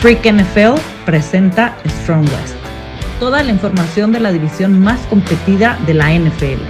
[0.00, 2.54] Freak NFL presenta Strong West.
[3.18, 6.60] Toda la información de la división más competida de la NFL,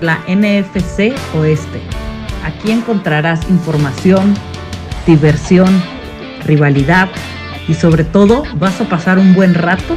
[0.00, 1.80] la NFC Oeste.
[2.44, 4.34] Aquí encontrarás información,
[5.04, 5.82] diversión,
[6.44, 7.08] rivalidad
[7.66, 9.96] y sobre todo vas a pasar un buen rato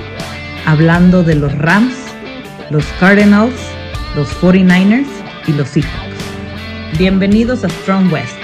[0.66, 1.96] hablando de los Rams,
[2.72, 3.56] los Cardinals,
[4.16, 5.08] los 49ers
[5.46, 6.98] y los Seahawks.
[6.98, 8.39] Bienvenidos a Strong West.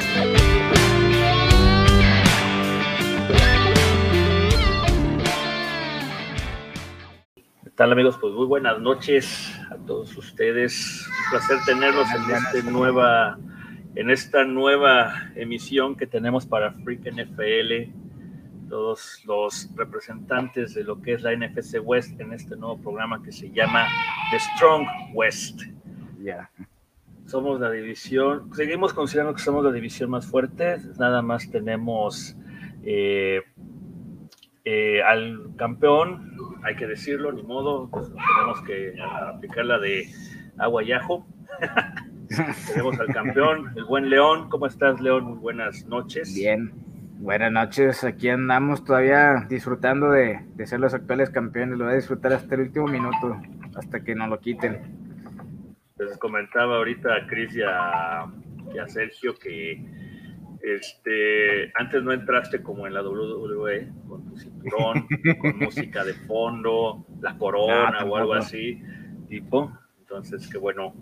[7.76, 8.18] Tal amigos?
[8.22, 11.06] Pues muy buenas noches a todos ustedes.
[11.08, 13.38] Un placer tenerlos en esta nueva,
[13.96, 17.92] en esta nueva emisión que tenemos para Freak NFL.
[18.70, 23.34] Todos los representantes de lo que es la NFC West en este nuevo programa que
[23.34, 23.86] se llama
[24.32, 25.64] The Strong West.
[26.24, 26.50] Ya.
[27.26, 32.38] Somos la división, seguimos considerando que somos la división más fuerte, nada más tenemos
[32.84, 33.42] eh,
[34.66, 40.08] eh, al campeón, hay que decirlo, ni modo, pues, tenemos que aplicar la de
[40.58, 41.26] agua y ajo.
[42.68, 44.50] tenemos al campeón, el buen León.
[44.50, 45.24] ¿Cómo estás, León?
[45.24, 46.34] Muy buenas noches.
[46.36, 46.74] Bien,
[47.20, 48.04] buenas noches.
[48.04, 51.78] Aquí andamos todavía disfrutando de, de ser los actuales campeones.
[51.78, 53.40] Lo voy a disfrutar hasta el último minuto,
[53.76, 55.06] hasta que nos lo quiten
[55.98, 58.26] les comentaba ahorita a Cris y a,
[58.88, 59.82] Sergio que
[60.66, 65.08] este, antes no entraste como en la WWE con tu cinturón,
[65.40, 68.82] con música de fondo, la corona no, o algo así,
[69.30, 69.72] tipo.
[70.00, 70.96] Entonces, qué bueno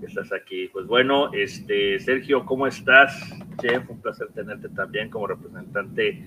[0.00, 0.68] que estás aquí.
[0.72, 3.14] Pues bueno, este, Sergio, ¿cómo estás?
[3.60, 6.26] Chef, un placer tenerte también como representante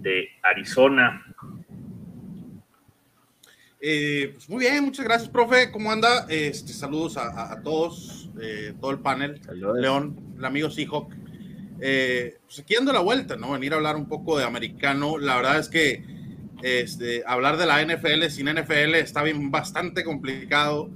[0.00, 1.24] de Arizona.
[3.80, 5.72] Eh, pues muy bien, muchas gracias, profe.
[5.72, 6.26] ¿Cómo anda?
[6.28, 9.42] Este, saludos a, a todos, eh, todo el panel.
[9.42, 9.78] Saludos.
[9.80, 11.19] León, el amigo Seahawk.
[11.80, 13.52] Eh, pues aquí dando la vuelta, ¿no?
[13.52, 15.18] Venir a hablar un poco de americano.
[15.18, 16.04] La verdad es que
[16.62, 20.90] este, hablar de la NFL sin NFL está bien bastante complicado.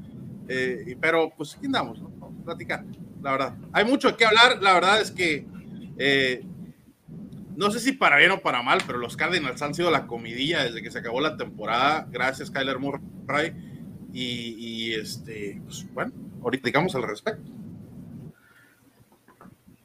[0.49, 2.11] Eh, pero pues aquí andamos, ¿no?
[2.45, 2.85] Platicar,
[3.23, 3.55] la verdad.
[3.73, 4.63] Hay mucho que hablar.
[4.63, 5.47] La verdad es que
[5.97, 6.45] eh,
[7.57, 10.65] no sé si para bien o para mal, pero los Cardinals han sido la comidilla
[10.65, 12.07] desde que se acabó la temporada.
[12.11, 13.55] Gracias, Kyler Murray.
[14.13, 16.13] Y, y este, pues bueno,
[16.43, 17.51] ahorita digamos al respecto.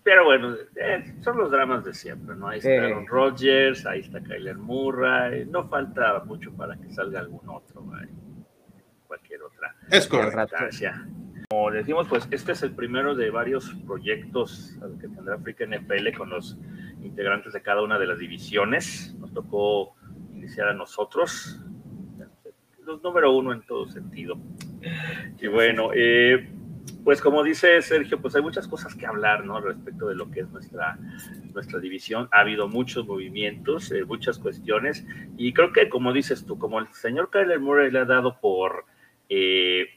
[0.10, 2.48] Pero bueno, eh, son los dramas de siempre, ¿no?
[2.48, 5.46] Ahí está Aaron Rodgers, ahí está Kyler Murray.
[5.46, 8.10] No falta mucho para que salga algún otro, ¿vale?
[9.06, 9.76] cualquier otra.
[9.92, 10.56] Es correcto.
[11.48, 16.32] Como decimos, pues este es el primero de varios proyectos que tendrá Africa NFL con
[16.32, 16.58] los
[17.04, 19.16] integrantes de cada una de las divisiones.
[19.20, 19.96] Nos tocó
[20.34, 21.64] iniciar a nosotros,
[22.84, 24.40] los número uno en todo sentido.
[25.38, 26.50] Y bueno, eh,
[27.10, 29.60] pues como dice Sergio, pues hay muchas cosas que hablar, ¿no?
[29.60, 30.96] Respecto de lo que es nuestra,
[31.56, 32.30] nuestra división.
[32.32, 35.04] Ha habido muchos movimientos, eh, muchas cuestiones,
[35.36, 38.86] y creo que como dices tú, como el señor Kyler Murray le ha dado por
[39.28, 39.90] eh,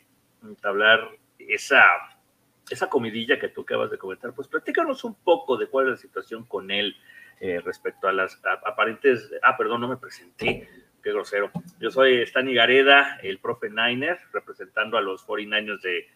[0.62, 1.06] hablar
[1.38, 1.82] esa
[2.70, 5.98] esa comidilla que tú acabas de comentar, pues platícanos un poco de cuál es la
[5.98, 6.96] situación con él
[7.40, 9.30] eh, respecto a las aparentes.
[9.42, 10.66] Ah, perdón, no me presenté.
[11.02, 11.50] Qué grosero.
[11.78, 16.06] Yo soy Stani Gareda, el profe Niner, representando a los 49ers de,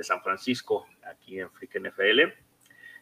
[0.00, 2.20] de San Francisco aquí en Freak NFL.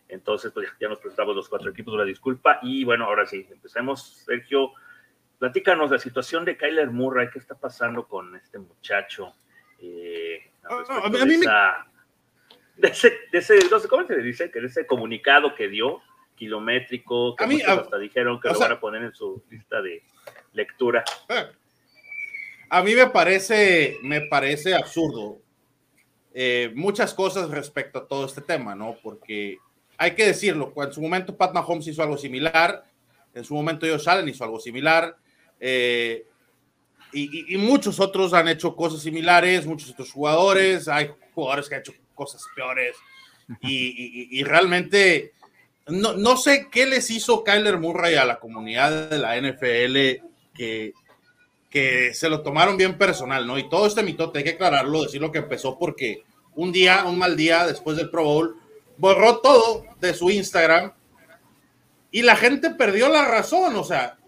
[0.08, 2.58] Entonces, pues ya nos presentamos los cuatro equipos, una disculpa.
[2.62, 4.24] Y bueno, ahora sí, empecemos.
[4.26, 4.72] Sergio,
[5.38, 9.32] platícanos la situación de Kyler Murray, qué está pasando con este muchacho.
[9.80, 11.86] Eh, Ah, no, a mí, a mí esa,
[12.76, 15.68] de ese, de ese, no sé cómo se le dice, que de ese comunicado que
[15.68, 16.02] dio,
[16.36, 19.80] kilométrico, que A mí, hasta dijeron que lo sea- van a poner en su lista
[19.80, 20.02] de
[20.52, 21.04] lectura.
[22.68, 25.38] A mí me parece, me parece absurdo
[26.40, 28.96] eh, muchas cosas respecto a todo este tema, ¿no?
[29.02, 29.58] Porque
[29.96, 32.84] hay que decirlo, en su momento Pat Mahomes hizo algo similar,
[33.34, 35.16] en su momento Josh Allen hizo algo similar,
[35.58, 36.24] eh,
[37.12, 41.94] y, muchos otros han hecho cosas similares, muchos otros jugadores, hay jugadores que han hecho
[42.14, 42.94] cosas peores,
[43.60, 45.32] y realmente
[45.88, 50.24] no, no sé qué les hizo Kyler Murray a la comunidad de la NFL
[50.54, 50.92] que,
[51.68, 53.58] que se lo tomaron bien personal, ¿no?
[53.58, 56.27] Y todo este mitote, hay que aclararlo, decir lo que empezó porque
[56.58, 58.56] un día, un mal día después del Pro Bowl,
[58.96, 60.92] borró todo de su Instagram
[62.10, 64.18] y la gente perdió la razón, o sea,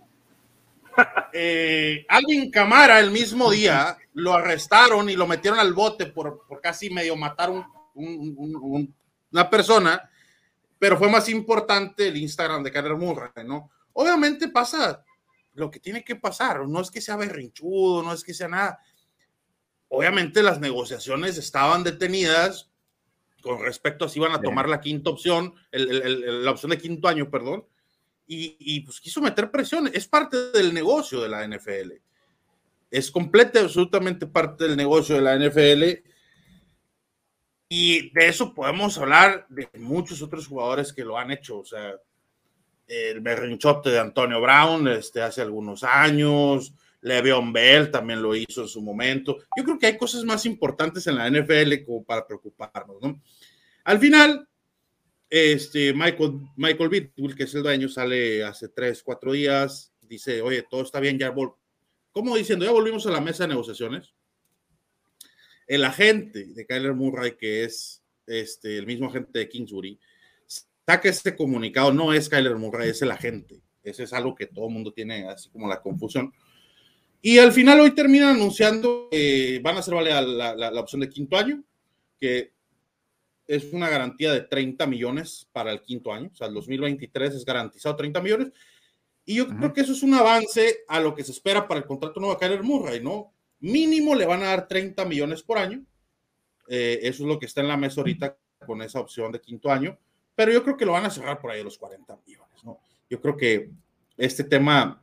[1.32, 6.60] eh, Alvin Camara el mismo día lo arrestaron y lo metieron al bote por, por
[6.60, 8.94] casi medio matar un, un- un- un-
[9.32, 10.08] una persona,
[10.78, 13.70] pero fue más importante el Instagram de Kyler Murray, ¿no?
[13.92, 15.02] Obviamente pasa
[15.54, 18.78] lo que tiene que pasar, no es que sea berrinchudo, no es que sea nada.
[19.92, 22.70] Obviamente las negociaciones estaban detenidas
[23.42, 26.70] con respecto a si iban a tomar la quinta opción, el- el- el- la opción
[26.70, 27.66] de quinto año, perdón,
[28.32, 29.90] y, pues quiso meter presión.
[29.92, 32.00] Es parte del negocio de la NFL.
[32.88, 36.04] Es completa, absolutamente parte del negocio de la NFL.
[37.68, 41.58] Y de eso podemos hablar de muchos otros jugadores que lo han hecho.
[41.58, 41.94] O sea,
[42.86, 46.72] el berrinchote de Antonio Brown este, hace algunos años,
[47.02, 49.38] Le'Veon Bell también lo hizo en su momento.
[49.56, 53.22] Yo creo que hay cosas más importantes en la NFL como para preocuparnos, ¿no?
[53.84, 54.46] Al final,
[55.28, 60.82] este, Michael, Michael que es el dueño, sale hace tres, cuatro días, dice, oye, todo
[60.82, 61.34] está bien, ya
[62.12, 62.64] ¿Cómo diciendo?
[62.64, 64.14] Ya volvimos a la mesa de negociaciones.
[65.66, 70.00] El agente de Kyler Murray, que es este, el mismo agente de Kingsbury,
[70.84, 73.62] saca este comunicado, no es Kyler Murray, es el agente.
[73.84, 76.32] Ese es algo que todo el mundo tiene así como la confusión.
[77.22, 81.08] Y al final hoy terminan anunciando que van a hacer vale la, la opción de
[81.08, 81.62] quinto año,
[82.18, 82.52] que
[83.50, 87.44] es una garantía de 30 millones para el quinto año, o sea, el 2023 es
[87.44, 88.52] garantizado 30 millones.
[89.24, 91.86] Y yo creo que eso es un avance a lo que se espera para el
[91.86, 93.32] contrato nuevo de Kyler Murray, ¿no?
[93.58, 95.84] Mínimo le van a dar 30 millones por año.
[96.68, 99.68] Eh, eso es lo que está en la mesa ahorita con esa opción de quinto
[99.68, 99.98] año.
[100.36, 102.78] Pero yo creo que lo van a cerrar por ahí los 40 millones, ¿no?
[103.08, 103.70] Yo creo que
[104.16, 105.02] este tema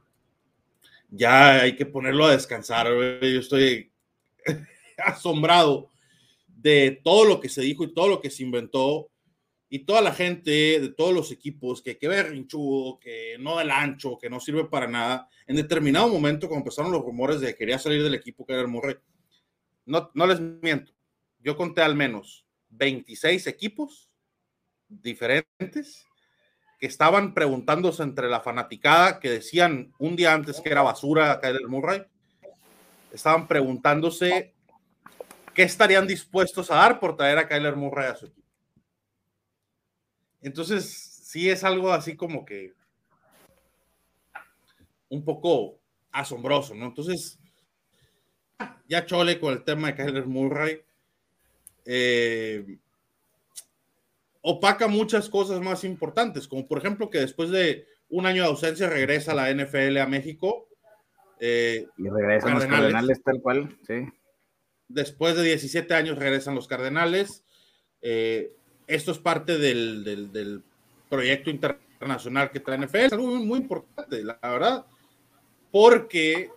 [1.07, 2.87] ya hay que ponerlo a descansar.
[2.87, 3.91] Yo estoy
[4.97, 5.89] asombrado
[6.47, 9.09] de todo lo que se dijo y todo lo que se inventó
[9.69, 14.17] y toda la gente de todos los equipos que que berrinchudo, que no del ancho,
[14.17, 17.77] que no sirve para nada, en determinado momento cuando empezaron los rumores de que quería
[17.77, 18.95] salir del equipo que era el Murray,
[19.85, 20.93] no, no les miento,
[21.39, 24.09] yo conté al menos 26 equipos
[24.87, 26.06] diferentes
[26.79, 31.67] que estaban preguntándose entre la fanaticada que decían un día antes que era basura Kyler
[31.67, 32.03] Murray,
[33.11, 34.53] estaban preguntándose
[35.57, 38.47] ¿qué estarían dispuestos a dar por traer a Kyler Murray a su equipo?
[40.39, 40.85] Entonces,
[41.23, 42.75] sí es algo así como que
[45.09, 45.79] un poco
[46.11, 46.85] asombroso, ¿no?
[46.85, 47.39] Entonces,
[48.87, 50.79] ya chole con el tema de Kyler Murray.
[51.85, 52.77] Eh,
[54.49, 58.89] opaca muchas cosas más importantes, como por ejemplo que después de un año de ausencia
[58.89, 60.67] regresa la NFL a México.
[61.39, 64.07] Eh, y regresan los Cardenales tal cual, sí
[64.87, 67.43] después de 17 años regresan los Cardenales.
[68.01, 68.51] Eh,
[68.87, 70.63] esto es parte del,
[71.09, 72.97] proyecto internacional que trae NFL.
[72.97, 74.85] Es algo muy, importante, la verdad,
[75.71, 76.49] porque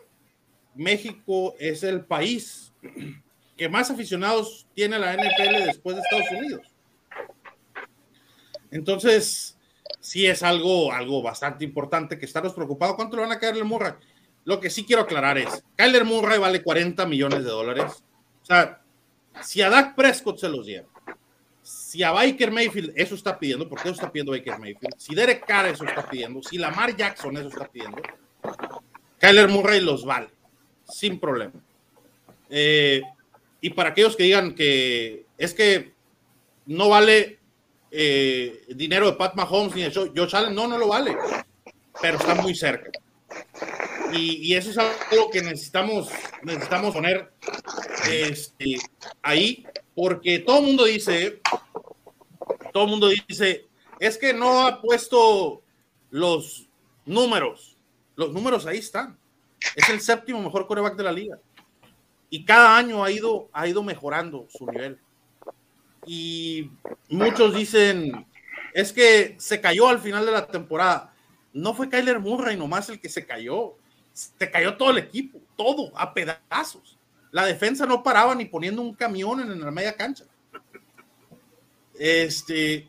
[0.74, 2.72] México es el país
[3.56, 6.69] que más aficionados tiene la NFL después de Estados Unidos.
[8.70, 9.58] Entonces,
[10.00, 12.96] sí es algo, algo bastante importante que estamos preocupados.
[12.96, 13.92] ¿Cuánto le van a caer el Murray?
[14.44, 18.02] Lo que sí quiero aclarar es, Kyler Murray vale 40 millones de dólares
[18.42, 18.80] o sea,
[19.42, 20.88] si a Dak Prescott se los lleva,
[21.62, 25.46] si a Baker Mayfield eso está pidiendo, porque eso está pidiendo Baker Mayfield, si Derek
[25.46, 28.00] Carr eso está pidiendo, si Lamar Jackson eso está pidiendo,
[29.18, 30.30] Kyler Murray los vale,
[30.88, 31.52] sin problema.
[32.48, 33.02] Eh,
[33.60, 35.92] y para aquellos que digan que es que
[36.66, 37.38] no vale
[37.90, 41.16] eh, dinero de Pat Mahomes ni de Josh Allen, no, no lo vale,
[42.00, 42.90] pero está muy cerca.
[44.12, 46.08] Y, eso es algo que necesitamos,
[46.42, 47.32] necesitamos poner
[48.10, 48.76] este,
[49.22, 51.40] ahí, porque todo el mundo dice,
[52.72, 53.66] todo el mundo dice,
[54.00, 55.62] es que no ha puesto
[56.10, 56.68] los
[57.04, 57.76] números.
[58.16, 59.18] Los números ahí están.
[59.76, 61.38] Es el séptimo mejor coreback de la liga.
[62.30, 64.98] Y cada año ha ido, ha ido mejorando su nivel.
[66.06, 66.70] Y
[67.08, 68.26] muchos dicen,
[68.74, 71.12] es que se cayó al final de la temporada.
[71.52, 73.76] No fue Kyler Murray nomás el que se cayó
[74.12, 76.98] se cayó todo el equipo, todo, a pedazos.
[77.30, 80.24] La defensa no paraba ni poniendo un camión en la media cancha.
[81.98, 82.88] Este,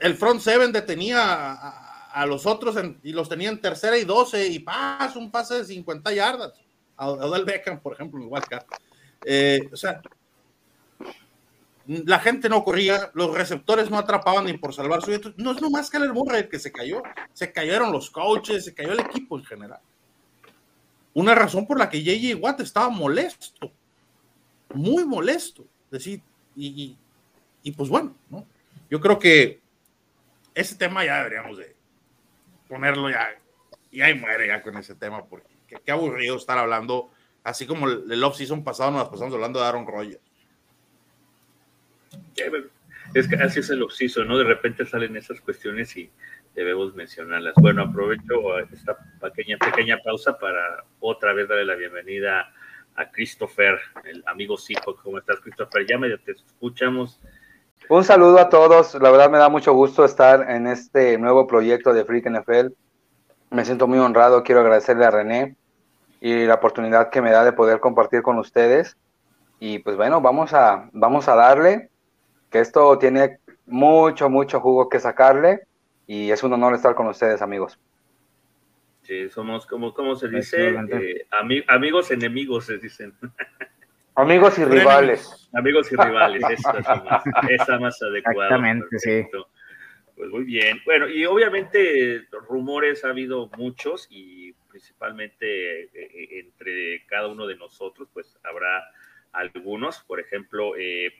[0.00, 2.74] el front seven detenía a, los otros
[3.04, 6.52] y los tenía en tercera y doce y paz, un pase de 50 yardas.
[6.96, 8.42] A, Odell Beckham, por ejemplo, igual
[9.24, 10.00] eh, o sea,
[11.88, 15.90] la gente no corría, los receptores no atrapaban ni por salvar su No es nomás
[15.90, 17.02] que el Murray que se cayó,
[17.32, 19.80] se cayeron los coaches, se cayó el equipo en general
[21.18, 23.72] una razón por la que JJ Watt estaba molesto,
[24.72, 25.64] muy molesto.
[25.90, 26.22] Decir,
[26.54, 26.96] y,
[27.62, 28.46] y, pues bueno, ¿no?
[28.88, 29.60] yo creo que
[30.54, 31.74] ese tema ya deberíamos de
[32.68, 33.30] ponerlo ya,
[33.90, 35.48] y ahí muere ya con ese tema, porque
[35.84, 37.10] qué, aburrido estar hablando,
[37.42, 40.20] así como el, el off-season pasado nos pasamos hablando de Aaron Rodgers.
[43.14, 44.36] Es que así es el off-season, ¿no?
[44.38, 46.10] De repente salen esas cuestiones y
[46.54, 47.54] debemos mencionarlas.
[47.56, 52.52] Bueno, aprovecho esta pequeña, pequeña pausa para otra vez darle la bienvenida
[52.96, 54.96] a Christopher, el amigo Sijo.
[54.96, 55.86] ¿Cómo estás, Christopher?
[55.88, 57.20] Ya medio te escuchamos
[57.88, 58.94] Un saludo a todos.
[58.96, 62.72] La verdad me da mucho gusto estar en este nuevo proyecto de Freak NFL.
[63.50, 64.42] Me siento muy honrado.
[64.42, 65.56] Quiero agradecerle a René
[66.20, 68.96] y la oportunidad que me da de poder compartir con ustedes.
[69.60, 71.90] Y pues bueno, vamos a, vamos a darle,
[72.50, 75.60] que esto tiene mucho, mucho jugo que sacarle.
[76.06, 77.78] Y es un honor estar con ustedes, amigos.
[79.02, 80.74] Sí, somos como, ¿cómo se dice?
[80.90, 81.26] Eh,
[81.66, 83.14] amigos enemigos, se dicen.
[84.18, 85.48] Amigos y rivales.
[85.54, 86.42] Amigos y rivales,
[87.48, 88.46] esa más, más adecuada.
[88.46, 89.24] Exactamente, sí.
[90.16, 90.80] Pues muy bien.
[90.84, 97.54] Bueno, y obviamente rumores ha habido muchos y principalmente eh, eh, entre cada uno de
[97.54, 98.82] nosotros, pues habrá
[99.30, 100.00] algunos.
[100.00, 101.12] Por ejemplo, eh,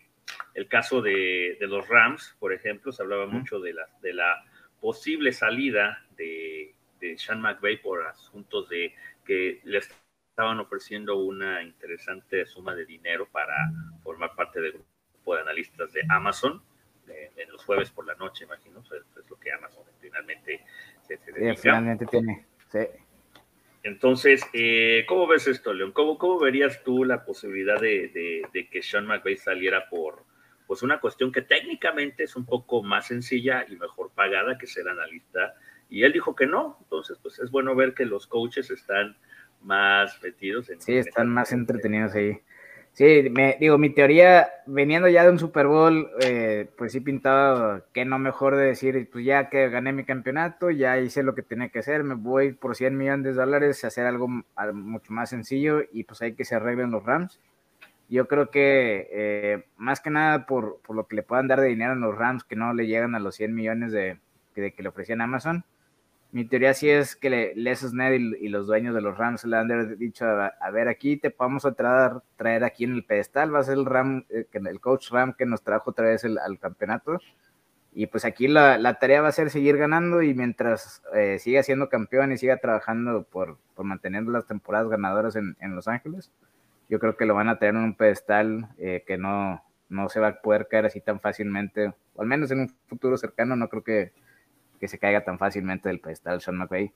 [0.54, 4.44] el caso de, los Rams, por ejemplo, se hablaba mucho de la, de la
[4.80, 8.94] posible salida de, de Sean McVay por asuntos de
[9.24, 9.90] que les
[10.30, 13.54] estaban ofreciendo una interesante suma de dinero para
[14.02, 16.62] formar parte del grupo de analistas de Amazon
[17.08, 18.80] en los jueves por la noche, imagino.
[18.80, 20.64] es lo que Amazon finalmente
[21.02, 21.60] se, dedica.
[21.60, 22.46] finalmente tiene.
[22.68, 22.78] Sí.
[23.82, 25.92] Entonces, eh, ¿cómo ves esto, León?
[25.92, 30.24] ¿Cómo, ¿Cómo, verías tú la posibilidad de, de, que Sean McVay saliera por
[30.66, 34.88] pues una cuestión que técnicamente es un poco más sencilla y mejor pagada que ser
[34.88, 35.54] analista?
[35.88, 36.78] Y él dijo que no.
[36.82, 39.16] Entonces, pues es bueno ver que los coaches están
[39.62, 40.80] más metidos en.
[40.80, 42.38] Sí, están más entretenidos ahí.
[42.92, 47.84] Sí, me, digo, mi teoría, veniendo ya de un Super Bowl, eh, pues sí pintaba
[47.92, 51.42] que no mejor de decir, pues ya que gané mi campeonato, ya hice lo que
[51.42, 55.30] tenía que hacer, me voy por 100 millones de dólares a hacer algo mucho más
[55.30, 57.38] sencillo y pues hay que se arreglen los Rams.
[58.08, 61.68] Yo creo que eh, más que nada por, por, lo que le puedan dar de
[61.68, 64.18] dinero a los Rams, que no le llegan a los 100 millones de,
[64.56, 65.64] de que le ofrecían Amazon,
[66.30, 69.98] mi teoría sí es que Les Ned y, los dueños de los Rams le han
[69.98, 73.64] dicho, a, ver, aquí te vamos a traer, traer aquí en el pedestal, va a
[73.64, 77.18] ser el Ram, eh, el coach Ram que nos trajo otra vez al campeonato.
[77.94, 81.88] Y pues aquí la, tarea va a ser seguir ganando y mientras eh, siga siendo
[81.88, 86.30] campeón y siga trabajando por, por mantener las temporadas ganadoras en, Los Ángeles,
[86.88, 90.20] yo creo que lo van a tener en un pedestal eh, que no, no se
[90.20, 93.68] va a poder caer así tan fácilmente, o al menos en un futuro cercano, no
[93.68, 94.12] creo que
[94.78, 96.92] que se caiga tan fácilmente del pedestal Sean McVay.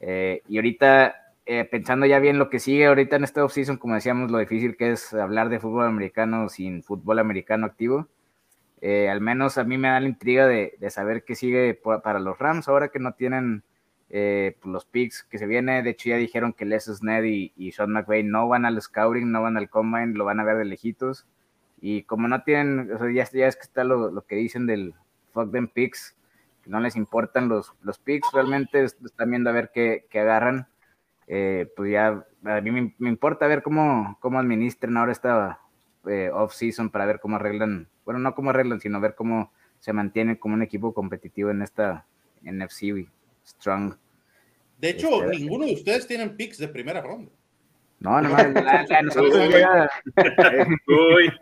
[0.00, 3.94] Eh, y ahorita, eh, pensando ya bien lo que sigue ahorita en este offseason, como
[3.94, 8.08] decíamos, lo difícil que es hablar de fútbol americano sin fútbol americano activo.
[8.80, 12.38] Eh, al menos a mí me da la intriga de, saber qué sigue para los
[12.38, 13.64] Rams ahora que no tienen
[14.08, 15.82] pues, los picks que se viene.
[15.82, 19.32] De hecho, ya dijeron que Les Sned y, y Sean McVay no van al scouting,
[19.32, 21.26] no van al combine, lo van a ver de lejitos.
[21.80, 24.66] Y como no tienen, o sea, ya, ya es que está lo, lo que dicen
[24.66, 24.94] del
[25.32, 26.15] fuck them picks,
[26.66, 30.68] no les importan los, los picks, realmente están viendo a ver qué, qué agarran.
[31.28, 35.60] Eh, pues ya a mí me, importa ver cómo, cómo administran ahora esta
[36.06, 40.36] eh, off-season para ver cómo arreglan, bueno, no cómo arreglan, sino ver cómo se mantienen
[40.36, 42.06] como un equipo competitivo en esta
[42.42, 43.08] NFC
[43.44, 43.94] Strong.
[44.78, 47.32] De hecho, este, ninguno de ustedes tienen picks de primera ronda.
[47.98, 48.28] No, no,
[49.02, 49.34] nosotros
[50.86, 51.32] Uy.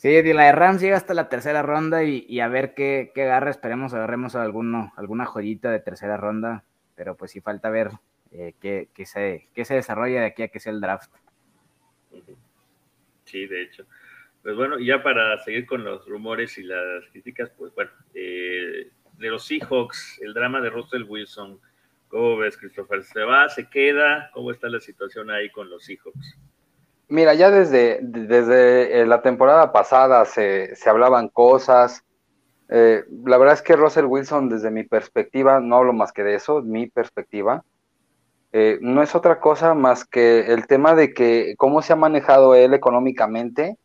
[0.00, 3.50] Sí, la de Rams llega hasta la tercera ronda y, a ver qué, qué, agarra.
[3.50, 6.64] Esperemos agarremos alguno, alguna joyita de tercera ronda,
[6.94, 7.90] pero pues sí falta ver
[8.30, 11.12] eh, qué, se, qué se desarrolla de aquí a que sea el draft.
[13.26, 13.84] Sí, de hecho.
[14.42, 19.28] Pues bueno, ya para seguir con los rumores y las críticas, pues bueno, eh, de
[19.28, 21.60] los Seahawks, el drama de Russell Wilson,
[22.08, 23.04] ¿cómo ves, Christopher?
[23.04, 24.30] ¿Se va, se queda?
[24.32, 26.38] ¿Cómo está la situación ahí con los Seahawks?
[27.10, 32.04] Mira, ya desde, desde eh, la temporada pasada se, se hablaban cosas.
[32.68, 36.36] Eh, la verdad es que Russell Wilson, desde mi perspectiva, no hablo más que de
[36.36, 37.64] eso, mi perspectiva,
[38.52, 42.54] eh, no es otra cosa más que el tema de que cómo se ha manejado
[42.54, 43.76] él económicamente,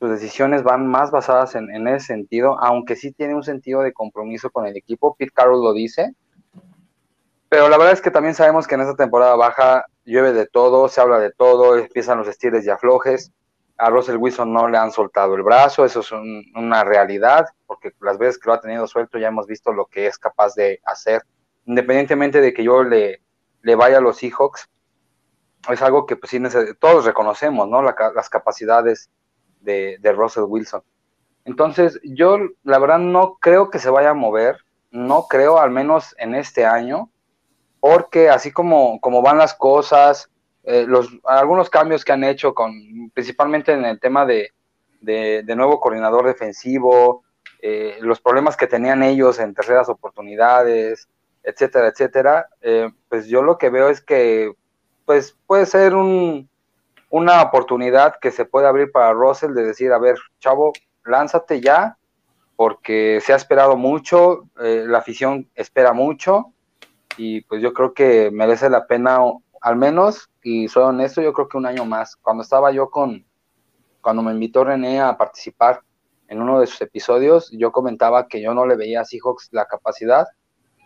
[0.00, 3.92] sus decisiones van más basadas en, en ese sentido, aunque sí tiene un sentido de
[3.92, 5.14] compromiso con el equipo.
[5.14, 6.12] Pete Carroll lo dice,
[7.48, 10.88] pero la verdad es que también sabemos que en esta temporada baja llueve de todo,
[10.88, 13.32] se habla de todo, empiezan los estilos y aflojes.
[13.76, 18.18] A Russell Wilson no le han soltado el brazo, eso es una realidad, porque las
[18.18, 21.22] veces que lo ha tenido suelto ya hemos visto lo que es capaz de hacer.
[21.66, 23.20] Independientemente de que yo le,
[23.76, 24.68] vaya a los Seahawks,
[25.70, 26.30] es algo que pues
[26.78, 27.82] todos reconocemos, ¿no?
[27.82, 29.10] las capacidades
[29.60, 30.82] de, de Russell Wilson.
[31.44, 34.58] Entonces, yo la verdad no creo que se vaya a mover,
[34.90, 37.10] no creo, al menos en este año
[37.86, 40.30] porque así como, como van las cosas,
[40.62, 40.86] eh,
[41.24, 42.54] algunos cambios que han hecho,
[43.12, 44.54] principalmente en el tema de,
[45.54, 47.24] nuevo coordinador defensivo,
[47.60, 51.10] eh, los problemas que tenían ellos en terceras oportunidades,
[51.42, 54.54] etcétera, etcétera, eh, pues yo lo que veo es que
[55.04, 56.48] pues puede ser un,
[57.10, 60.72] una oportunidad que se puede abrir para Russell de decir, a ver, chavo,
[61.04, 61.98] lánzate ya,
[62.56, 66.54] porque se ha esperado mucho, la afición espera mucho,
[67.16, 69.18] y pues yo creo que merece la pena,
[69.60, 72.16] al menos, y soy honesto, yo creo que un año más.
[72.16, 73.24] Cuando estaba yo con,
[74.00, 75.80] cuando me invitó René a participar
[76.28, 79.66] en uno de sus episodios, yo comentaba que yo no le veía a Seahawks la
[79.66, 80.26] capacidad,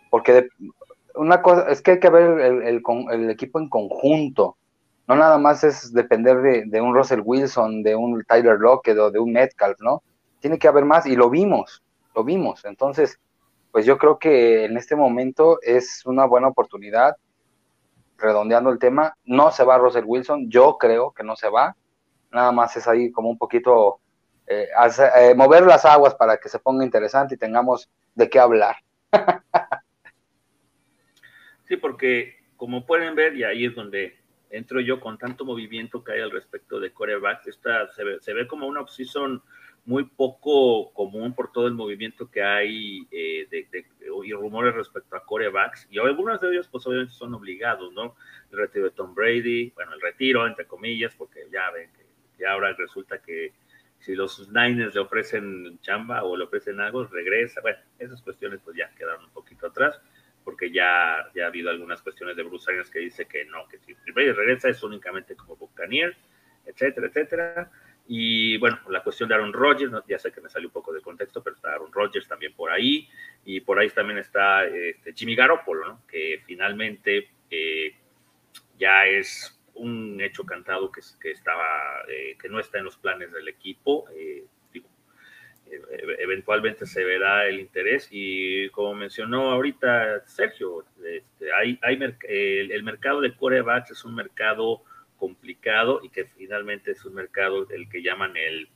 [0.09, 0.49] porque
[1.15, 2.81] una cosa es que hay que ver el,
[3.11, 4.57] el, equipo en conjunto.
[5.07, 9.09] No nada más es depender de, de, un Russell Wilson, de un Tyler Lockett o
[9.09, 10.03] de un Metcalf, ¿no?
[10.39, 11.83] Tiene que haber más y lo vimos,
[12.15, 12.63] lo vimos.
[12.63, 13.19] Entonces,
[13.71, 17.15] pues yo creo que en este momento es una buena oportunidad,
[18.17, 19.15] redondeando el tema.
[19.25, 21.75] No se va Russell Wilson, yo creo que no se va.
[22.31, 23.99] Nada más es ahí como un poquito
[24.47, 24.67] eh,
[25.17, 28.75] eh, mover las aguas para que se ponga interesante y tengamos de qué hablar.
[31.69, 34.17] Sí, porque como pueden ver, y ahí es donde
[34.49, 38.33] entro yo con tanto movimiento que hay al respecto de coreback, esta se ve, se
[38.33, 39.43] ve como una opción
[39.85, 43.85] muy poco común por todo el movimiento que hay eh, de,
[44.25, 48.15] y rumores respecto a corebacks, y algunos de ellos pues obviamente son obligados, ¿no?
[48.51, 51.89] El retiro de Tom Brady, bueno, el retiro entre comillas, porque ya ven
[52.37, 53.53] que, ahora resulta que
[53.99, 58.77] si los Niners le ofrecen chamba o le ofrecen algo, regresa, bueno, esas cuestiones pues
[58.77, 59.99] ya quedaron un poquito atrás,
[60.43, 63.77] porque ya, ya ha habido algunas cuestiones de Bruce Arians que dice que no, que
[63.79, 66.15] si Brady regresa es únicamente como Buccaneer,
[66.65, 67.71] etcétera, etcétera.
[68.11, 70.99] Y bueno, la cuestión de Aaron Rodgers, ya sé que me salió un poco de
[70.99, 73.07] contexto, pero está Aaron Rodgers también por ahí.
[73.45, 76.01] Y por ahí también está este, Jimmy Garoppolo, ¿no?
[76.07, 77.93] que finalmente eh,
[78.79, 83.47] ya es un hecho cantado que, estaba, eh, que no está en los planes del
[83.47, 84.05] equipo.
[84.11, 84.45] Eh,
[86.17, 93.21] eventualmente se verá el interés y como mencionó ahorita Sergio, este, hay, hay el, mercado
[93.21, 94.81] de corebacks es un mercado
[95.19, 98.69] complicado y que finalmente es un mercado el que llaman el,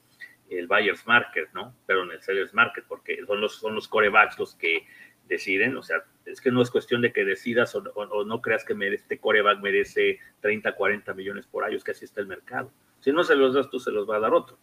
[0.49, 1.75] el buyer's market, ¿no?
[1.87, 4.85] Pero en el seller's market, porque son los, son los corebacks los que
[5.27, 8.75] deciden, o sea, es que no es cuestión de que decidas o, no creas que
[8.93, 12.71] este coreback merece 30, 40 millones por año, es que así está el mercado.
[12.99, 14.57] Si no se los das tú, se los va a dar otro.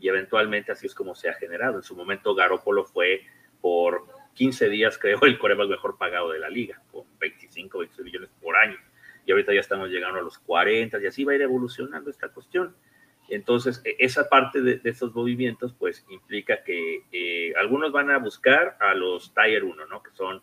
[0.00, 1.76] Y eventualmente así es como se ha generado.
[1.76, 3.22] En su momento Garópolo fue
[3.60, 8.30] por 15 días, creo, el coreback mejor pagado de la liga, con 25, 26 millones
[8.40, 8.76] por año.
[9.26, 12.28] Y ahorita ya estamos llegando a los 40 y así va a ir evolucionando esta
[12.28, 12.74] cuestión.
[13.28, 18.76] Entonces, e, esa parte de, esos movimientos, pues implica que eh, algunos van a buscar
[18.80, 20.02] a los Tier 1, ¿no?
[20.02, 20.42] Que son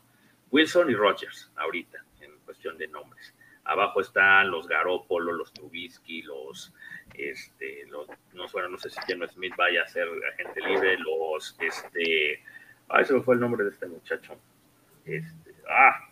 [0.49, 3.33] Wilson y Rogers, ahorita, en cuestión de nombres.
[3.63, 6.73] Abajo están los Garópolo, los Trubisky, los,
[7.13, 11.55] este, los, no, bueno, no sé si Geno Smith vaya a ser agente libre, los,
[11.59, 12.43] este,
[12.89, 14.35] ah, ese fue el nombre de este muchacho.
[15.05, 16.09] Este, ah,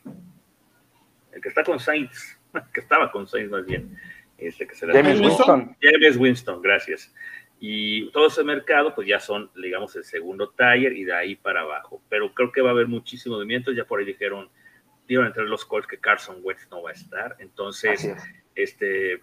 [1.31, 2.38] el que está con Saints,
[2.73, 3.97] que estaba con Saints más bien
[4.39, 5.75] este, que James Winston.
[5.81, 7.13] James Winston, gracias.
[7.59, 11.61] Y todo ese mercado, pues ya son, digamos, el segundo taller y de ahí para
[11.61, 12.01] abajo.
[12.07, 13.75] Pero creo que va a haber muchísimos movimientos.
[13.75, 14.49] Ya por ahí dijeron,
[15.07, 17.35] iban entre los Colts que Carson Wentz no va a estar.
[17.39, 18.09] Entonces,
[18.55, 19.21] este,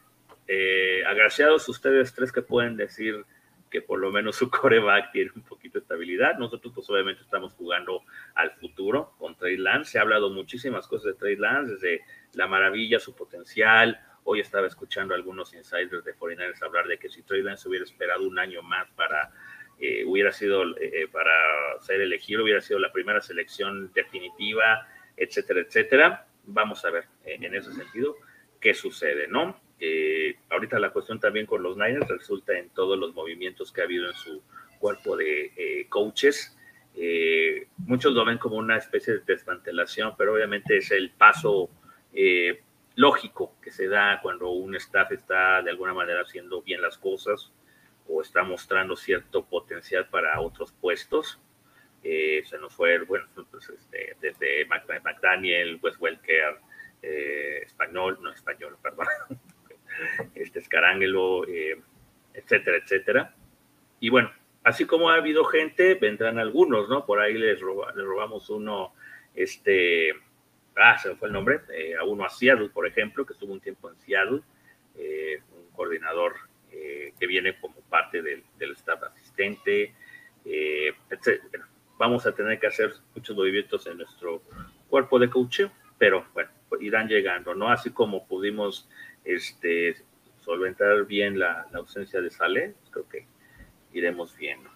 [0.48, 3.24] eh, agraciados ustedes tres que pueden decir
[3.70, 6.38] que por lo menos su coreback tiene un poquito de estabilidad.
[6.38, 8.02] Nosotros, pues obviamente, estamos jugando
[8.35, 9.92] al futuro con Trey Lance.
[9.92, 14.66] Se ha hablado muchísimas cosas de Trey Lance, desde la maravilla, su potencial, Hoy estaba
[14.66, 18.40] escuchando a algunos insiders de Foreigners hablar de que si Trey Lance hubiera esperado un
[18.40, 19.31] año más para
[19.79, 21.31] eh, hubiera sido eh, eh, para
[21.81, 26.26] ser elegido, hubiera sido la primera selección definitiva, etcétera, etcétera.
[26.42, 28.16] Vamos a ver en ese sentido
[28.61, 29.61] qué sucede, ¿no?
[30.50, 34.08] Ahorita la cuestión también con los Niners resulta en todos los movimientos que ha habido
[34.08, 34.42] en su
[34.78, 36.56] cuerpo de coaches.
[37.78, 41.70] muchos lo ven como una especie de desmantelación, pero obviamente es el paso
[42.96, 47.52] lógico que se da cuando un staff está de alguna manera haciendo bien las cosas
[48.08, 51.38] o está mostrando cierto potencial para otros puestos.
[52.02, 56.58] Eh, se nos fue, bueno, pues, este, desde McDaniel, Wes Welker,
[57.02, 59.06] eh, español, no español, perdón,
[60.35, 61.80] este Escarángelo, eh,
[62.35, 63.35] etcétera, etcétera.
[64.00, 64.30] Y bueno,
[64.66, 67.06] así como ha habido gente, vendrán algunos, ¿no?
[67.06, 68.92] Por ahí les, robamos uno,
[69.35, 70.12] este,
[70.76, 73.52] ah, se me fue el nombre, eh, a uno a Seattle, por ejemplo, que estuvo
[73.52, 74.40] un tiempo en Seattle,
[74.96, 76.35] eh, un coordinador
[76.72, 79.94] eh, que viene como parte del, staff asistente,
[80.44, 81.40] etc.
[81.96, 84.42] Vamos a tener que hacer muchos movimientos en nuestro
[84.88, 87.68] cuerpo de coaching, pero bueno, irán llegando, ¿no?
[87.68, 88.88] Así como pudimos
[89.26, 89.96] este,
[90.40, 93.26] solventar bien la, ausencia de Sale, creo que
[93.92, 94.70] iremos viendo.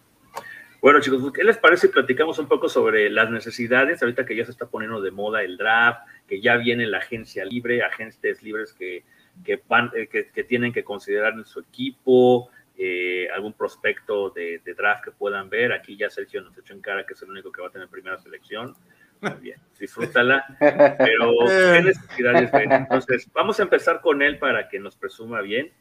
[0.82, 4.02] Bueno, chicos, ¿qué les parece si platicamos un poco sobre las necesidades?
[4.02, 7.44] Ahorita que ya se está poniendo de moda el draft, que ya viene la agencia
[7.44, 9.04] libre, agentes libres que,
[9.44, 15.04] que, van, eh, que, tienen que considerar en su equipo, eh, algún prospecto de, draft
[15.04, 15.72] que puedan ver.
[15.72, 17.88] Aquí ya Sergio nos echó en cara que es el único que va a tener
[17.88, 18.74] primera selección.
[19.40, 20.44] Bien, disfrútala.
[20.58, 22.72] Pero, ¿qué necesidades ven?
[22.72, 25.72] Entonces, vamos a empezar con él para que nos presuma bien.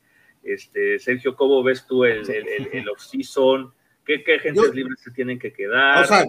[0.44, 3.74] Este, Sergio, ¿cómo ves tú el, el, el, off-season?
[4.06, 6.04] ¿Qué, ¿Qué, agentes libres se tienen que quedar?
[6.04, 6.26] O sea,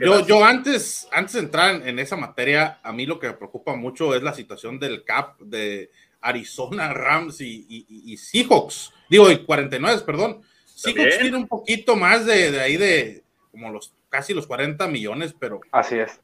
[0.00, 3.76] yo, yo antes, antes de entrar en, esa materia, a mí lo que me preocupa
[3.76, 5.90] mucho es la situación del CAP de
[6.20, 8.92] Arizona, Rams y, y, Seahawks.
[9.08, 10.40] Digo, y 49, perdón.
[10.64, 15.34] Seahawks tiene un poquito más de, de, ahí de como los casi los 40 millones,
[15.38, 15.60] pero.
[15.70, 16.20] Así es.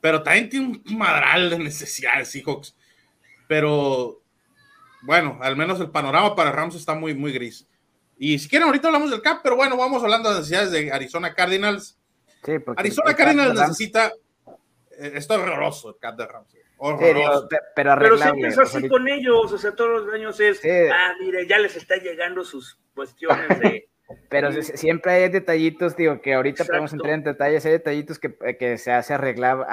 [0.00, 2.76] Pero también tiene un madral de necesidades Seahawks.
[3.48, 4.22] Pero
[5.02, 7.66] bueno, al menos el panorama para Rams está muy, muy gris.
[8.18, 11.34] Y si quieren, ahorita hablamos del CAP, pero bueno, vamos hablando de necesidades de Arizona
[11.34, 11.98] Cardinals.
[12.76, 14.12] Arizona Cardinals necesita.
[14.98, 16.48] Eh, esto es horroroso, el Cap de Rams.
[16.98, 21.46] pero, pero siempre es así con ellos, o sea, todos los años es, ah, mire,
[21.46, 23.88] ya les está llegando sus cuestiones de...
[24.28, 28.78] Pero siempre hay detallitos, digo, que ahorita podemos entrar en detalles, hay detallitos que, que
[28.78, 29.66] se hace arreglar,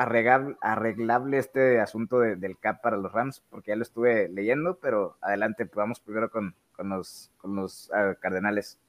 [0.62, 5.70] arreglable este asunto del CAP para los Rams, porque ya lo estuve leyendo, pero adelante,
[5.76, 8.80] vamos primero con, con los, con los uh, Cardenales.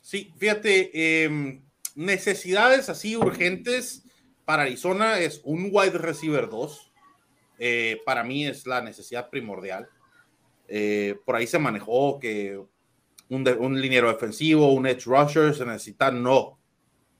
[0.00, 1.60] Sí, fíjate, eh,
[1.96, 4.04] necesidades así urgentes
[4.44, 6.92] para Arizona es un wide receiver 2.
[7.58, 9.88] Eh, para mí es la necesidad primordial.
[10.68, 12.62] Eh, por ahí se manejó que
[13.28, 16.10] un, un liniero defensivo, un edge rusher se necesita.
[16.10, 16.58] No,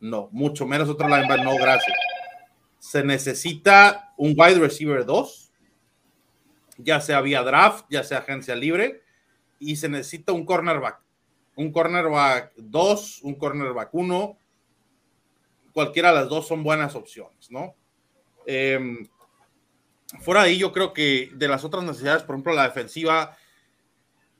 [0.01, 1.45] no, mucho menos otro linebacker.
[1.45, 1.97] No, gracias.
[2.79, 5.53] Se necesita un wide receiver 2,
[6.79, 9.03] ya sea vía draft, ya sea agencia libre,
[9.59, 11.01] y se necesita un cornerback.
[11.57, 14.39] Un cornerback 2, un cornerback 1
[15.75, 17.75] cualquiera de las dos son buenas opciones, ¿no?
[18.47, 19.07] Em,
[20.21, 23.37] fuera de ahí, yo creo que de las otras necesidades, por ejemplo, la defensiva,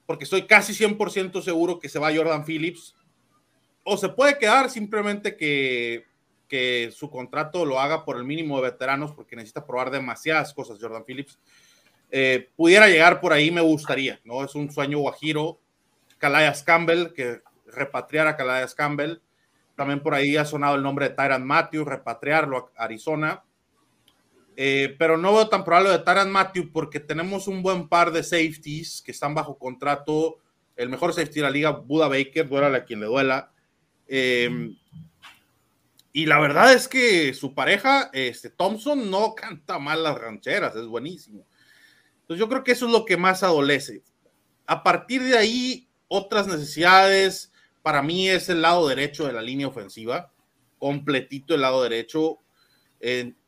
[0.05, 2.95] porque estoy casi 100% seguro que se va Jordan Phillips,
[3.83, 6.05] o se puede quedar simplemente que,
[6.47, 10.79] que su contrato lo haga por el mínimo de veteranos, porque necesita probar demasiadas cosas,
[10.81, 11.39] Jordan Phillips.
[12.11, 14.43] Eh, pudiera llegar por ahí, me gustaría, ¿no?
[14.43, 15.59] Es un sueño guajiro.
[16.17, 19.19] Calais Campbell, que repatriar a Calais Campbell.
[19.75, 23.43] También por ahí ha sonado el nombre de Tyran Matthew, repatriarlo a Arizona.
[24.57, 28.23] Eh, pero no veo tan probable de Tyran Matthew porque tenemos un buen par de
[28.23, 30.37] safeties que están bajo contrato.
[30.75, 33.51] El mejor safety de la liga, Buda Baker, duela a quien le duela.
[34.07, 34.75] Eh,
[36.15, 40.85] y la verdad es que su pareja, este Thompson, no canta mal las rancheras, es
[40.85, 41.45] buenísimo.
[42.21, 44.01] Entonces yo creo que eso es lo que más adolece.
[44.65, 49.67] A partir de ahí, otras necesidades, para mí es el lado derecho de la línea
[49.67, 50.31] ofensiva,
[50.79, 52.39] completito el lado derecho.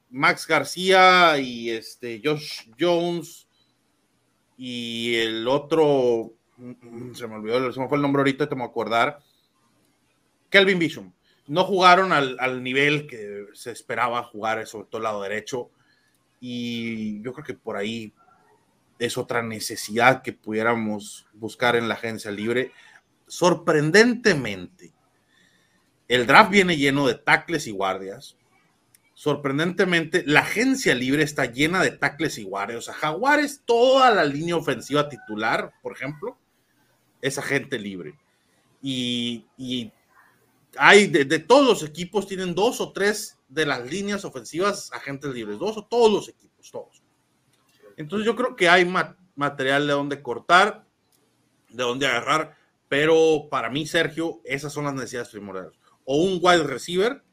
[0.10, 3.48] Max García y este Josh Jones
[4.58, 8.64] y el otro, mm, se me olvidó, se me fue el nombre ahorita, te me
[8.64, 9.20] acordar.
[10.50, 11.06] Kelvin Bishop.
[11.48, 15.70] No jugaron al, al, nivel que se esperaba jugar, sobre todo el lado derecho.
[16.42, 18.14] Y yo creo que por ahí
[19.00, 22.74] es otra necesidad que pudiéramos buscar en la agencia libre
[23.28, 24.94] sorprendentemente,
[26.08, 28.37] el draft viene lleno de tackles y guardias.
[29.18, 32.78] Sorprendentemente, la agencia libre está llena de tackles y guardias.
[32.78, 36.38] O sea, Jaguares, toda la línea ofensiva titular, por ejemplo,
[37.20, 38.14] es agente libre.
[38.80, 39.44] Y,
[40.78, 45.58] hay de, todos los equipos, tienen dos o tres de las líneas ofensivas agentes libres,
[45.58, 47.02] dos o todos los equipos, todos.
[47.96, 48.86] Entonces yo creo que hay
[49.36, 50.86] material de donde cortar,
[51.70, 52.56] de donde agarrar.
[52.88, 55.74] Pero para mí, Sergio, esas son las necesidades primordiales.
[56.06, 57.24] O un wide receiver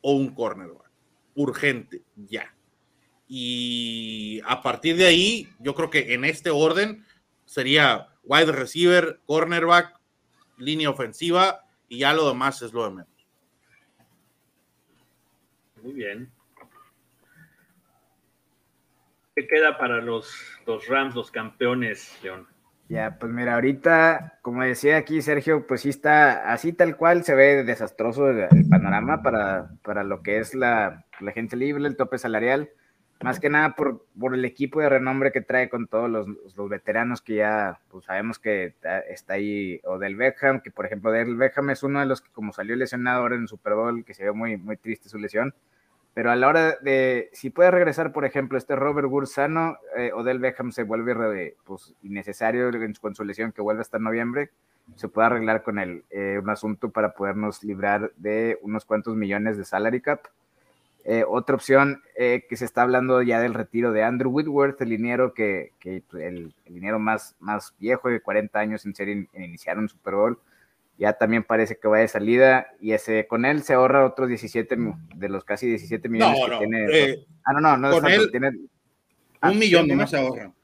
[0.00, 0.85] o un cornerback.
[1.36, 2.52] Urgente, ya.
[3.28, 7.04] Y a partir de ahí, yo creo que en este orden
[7.44, 10.00] sería wide receiver, cornerback,
[10.58, 13.26] línea ofensiva y ya lo demás es lo de menos.
[15.82, 16.32] Muy bien.
[19.36, 20.34] ¿Qué queda para los,
[20.66, 22.48] los Rams, los campeones, León?
[22.88, 27.34] Ya, pues mira, ahorita, como decía aquí Sergio, pues sí está así tal cual, se
[27.34, 32.16] ve desastroso el, panorama para, para, lo que es la, la, gente libre, el tope
[32.16, 32.70] salarial,
[33.22, 36.68] más que nada por, por el equipo de renombre que trae con todos los, los,
[36.68, 38.76] veteranos que ya pues sabemos que
[39.08, 42.30] está ahí, o del Beckham, que por ejemplo del Beckham es uno de los que
[42.30, 45.18] como salió lesionado ahora en el Super Bowl, que se ve muy, muy triste su
[45.18, 45.54] lesión,
[46.16, 50.38] pero a la hora de, si puede regresar, por ejemplo, este Robert Gursano, eh, Odell
[50.38, 52.70] Beckham se vuelve pues, innecesario
[53.02, 54.48] con su lesión que vuelve hasta noviembre,
[54.94, 59.58] se puede arreglar con él eh, un asunto para podernos librar de unos cuantos millones
[59.58, 60.20] de salary cap.
[61.04, 64.88] Eh, otra opción eh, que se está hablando ya del retiro de Andrew Whitworth, el
[64.88, 69.28] liniero que, que pues, el, el, más, más viejo de 40 años en ser en,
[69.34, 70.38] iniciar un Super Bowl,
[70.98, 74.76] ya también parece que va de salida y ese con él se ahorra otros 17
[75.14, 76.86] de los casi 17 millones que tiene.
[76.92, 78.52] Eh, ah, no, no, no con él, tiene,
[79.40, 80.54] ah, un millón nomás se ahorran.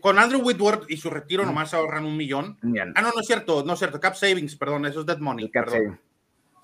[0.00, 2.58] con Andrew Whitworth y su retiro nomás se ahorran un millón.
[2.94, 4.00] Ah, no, no es cierto, no es cierto.
[4.00, 5.48] Cap savings, perdón, eso es dead money.
[5.48, 6.00] Perdón.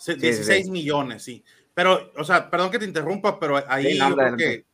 [0.07, 1.45] 16 millones, sí.
[1.75, 4.64] Pero, o sea, perdón que te interrumpa, pero ahí yo creo que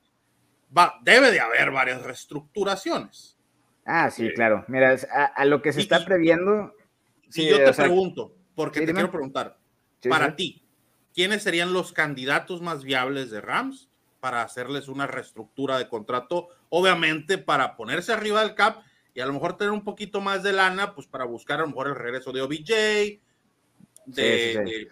[0.77, 3.37] va, debe de haber varias reestructuraciones.
[3.85, 4.65] Ah, sí, claro.
[4.69, 4.97] Mira,
[5.35, 6.75] a, lo que se está previendo.
[7.35, 9.59] Si yo te pregunto, porque te quiero preguntar,
[10.09, 10.63] para ti,
[11.13, 13.89] ¿quiénes serían los candidatos más viables de Rams
[14.21, 16.51] para hacerles una reestructura de contrato?
[16.69, 18.83] Obviamente para ponerse arriba del cap
[19.15, 21.69] y a lo mejor tener un poquito más de lana, pues para buscar a lo
[21.71, 23.21] mejor el regreso de OBJ,
[24.07, 24.89] de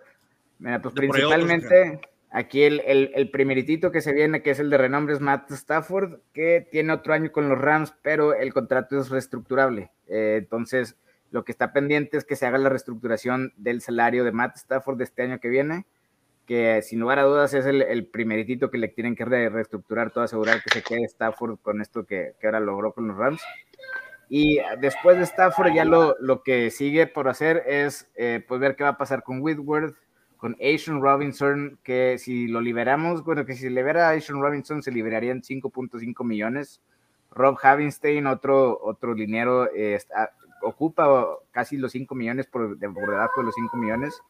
[0.59, 2.01] Mira, pues principalmente
[2.31, 2.81] aquí el,
[3.15, 6.93] el, primeritito que se viene, que es el de renombre, es Matt Stafford, que tiene
[6.93, 9.93] otro año con los Rams, pero el contrato es reestructurable.
[10.09, 10.97] Eh, entonces,
[11.33, 14.99] lo que está pendiente es que se haga la reestructuración del salario de Matt Stafford
[14.99, 15.87] de este año que viene,
[16.47, 20.25] que sin lugar a dudas es el, el primeritito que le tienen que reestructurar, todo
[20.25, 23.43] asegurar que se quede Stafford con esto que, que ahora logró con los Rams.
[24.29, 28.77] Y después de Stafford ya lo, lo que sigue por hacer es eh, pues ver
[28.77, 29.97] qué va a pasar con Whitworth,
[30.37, 34.91] con Asian Robinson, que si lo liberamos, bueno, que si libera a Asian Robinson se
[34.91, 36.83] liberarían 5.5 millones.
[37.31, 39.71] Rob Havenstein, otro, otro dinero,
[40.63, 44.23] ocupa casi los 5 millones por, debajo de los 5 millones.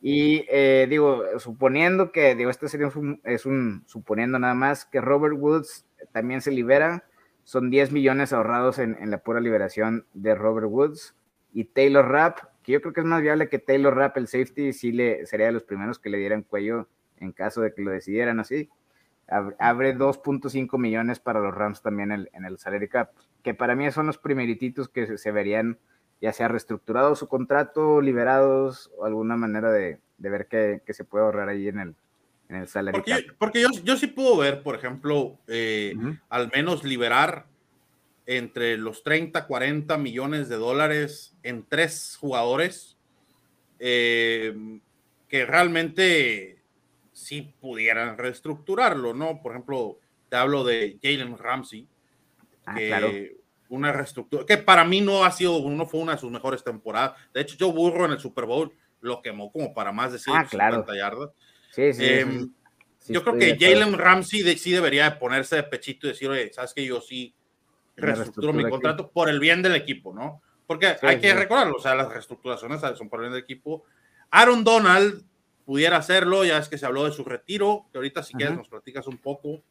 [0.00, 5.00] Y eh, digo, suponiendo que, digo, este sería un, es un, suponiendo nada más, que
[5.00, 7.04] Robert Woods también se libera,
[7.44, 11.14] son 10 millones ahorrados en, en la pura liberación de Robert Woods.
[11.52, 14.72] Y Taylor Rapp, que yo creo que es más viable que Taylor Rapp, el safety,
[14.72, 16.88] sí le, sería de los primeros que le dieran cuello
[17.22, 18.68] en caso de que lo decidieran así.
[19.58, 24.06] Abre 2.5 millones para los Rams también en, el salary cap, que para mí son
[24.06, 25.78] los primerititos que se, verían
[26.20, 31.48] ya sea reestructurado su contrato, liberados, o alguna manera de, ver qué, se puede ahorrar
[31.48, 31.94] ahí en el,
[32.48, 33.36] en el salary porque, cap.
[33.38, 35.94] Porque yo, sí puedo ver, por ejemplo, eh,
[36.28, 37.46] al menos liberar
[38.26, 42.96] entre los 30, 40 millones de dólares en tres jugadores
[43.80, 44.80] eh,
[45.28, 46.58] que realmente
[47.12, 49.42] sí pudieran reestructurarlo, ¿no?
[49.42, 51.88] Por ejemplo, te hablo de Jalen Ramsey,
[52.66, 53.36] ah, que
[53.68, 57.14] una reestructura, que para mí no ha sido, no fue una de sus mejores temporadas.
[57.32, 60.92] De hecho, Joe Burro en el Super Bowl lo quemó como para más de 150
[60.92, 61.30] ah, yardas.
[61.70, 62.52] Sí, sí, em,
[63.08, 66.84] yo creo que Jalen Ramsey sí debería ponerse de pechito y decir, oye, sabes que
[66.84, 67.34] yo sí
[67.96, 70.42] reestructuro mi contrato por el bien del equipo, ¿no?
[70.66, 73.84] Porque hay que recordarlo, o sea, las reestructuraciones son por el bien del equipo.
[74.30, 75.24] Aaron Donald
[75.64, 78.68] pudiera hacerlo, ya es que se habló de su retiro, que ahorita si quieres nos
[78.68, 79.62] platicas un poco.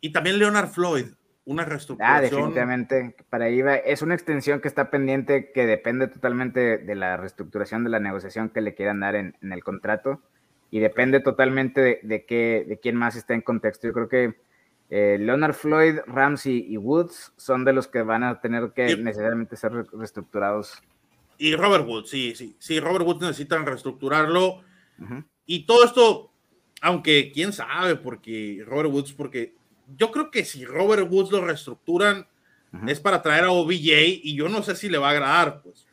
[0.00, 1.06] Y también Leonard Floyd,
[1.50, 2.16] una ah, reestructuración.
[2.16, 3.74] Ah, definitivamente, para ahí va.
[3.74, 8.50] Es una extensión que está pendiente, que depende totalmente de la reestructuración de la negociación
[8.50, 10.22] que le quieran dar en, el contrato
[10.70, 13.88] y depende totalmente de, de, qué, de quién más está en contexto.
[13.88, 14.36] Yo creo que
[14.90, 19.56] eh, Leonard Floyd, Ramsey y Woods son de los que van a tener que necesariamente
[19.56, 20.80] ser reestructurados.
[21.36, 24.62] Y Robert Woods, sí, sí, sí, Robert Woods necesitan reestructurarlo.
[25.46, 26.30] Y todo esto,
[26.80, 29.54] aunque quién sabe, porque Robert Woods, porque
[29.96, 32.26] yo creo que si Robert Woods lo reestructuran,
[32.86, 35.86] es para traer a OBJ y yo no sé si le va a agradar, pues.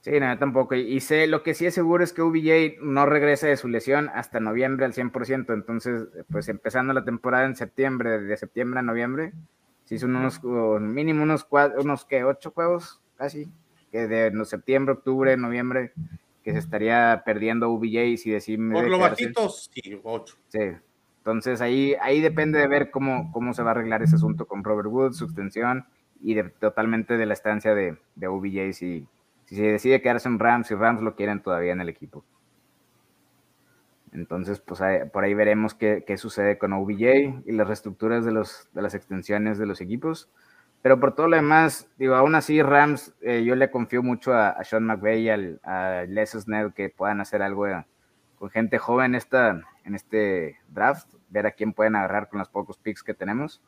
[0.00, 0.74] Sí, no, tampoco.
[0.74, 4.10] Y sé, lo que sí es seguro es que UBJ no regrese de su lesión
[4.12, 5.54] hasta noviembre al 100%.
[5.54, 9.32] Entonces, pues empezando la temporada en septiembre, de septiembre a noviembre,
[9.84, 10.42] si son unos
[10.80, 13.48] mínimo unos cuatro, unos que ocho juegos casi,
[13.92, 15.92] que de no, septiembre, octubre, noviembre,
[16.42, 18.80] que se estaría perdiendo UBJ si decimos.
[18.80, 20.36] Por lo bajitos, sí, ocho.
[20.48, 20.58] Sí.
[21.22, 24.64] Entonces ahí, ahí depende de ver cómo, cómo se va a arreglar ese asunto con
[24.64, 25.86] Robert Woods, su extensión
[26.20, 29.06] y totalmente de la estancia de, de OBJ si
[29.52, 32.24] si se decide quedarse en Rams y Rams lo quieren todavía en el equipo.
[34.12, 34.80] Entonces, pues
[35.12, 39.58] por ahí veremos qué, sucede con OBJ y las reestructuras de, los, de las extensiones
[39.58, 40.30] de los equipos.
[40.80, 44.62] Pero por todo lo demás, digo, aún así Rams, eh, yo le confío mucho a,
[44.64, 47.84] Sean McVay y a Les Snell que puedan hacer algo eh,
[48.36, 52.78] con gente joven esta, en este draft, ver a quién pueden agarrar con los pocos
[52.78, 53.62] picks que tenemos.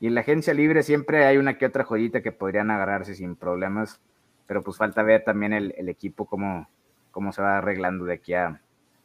[0.00, 3.36] Y en la agencia libre siempre hay una que otra joyita que podrían agarrarse sin
[3.36, 4.00] problemas
[4.48, 6.68] pero pues falta ver también el, equipo cómo,
[7.10, 8.62] cómo se va arreglando de aquí a,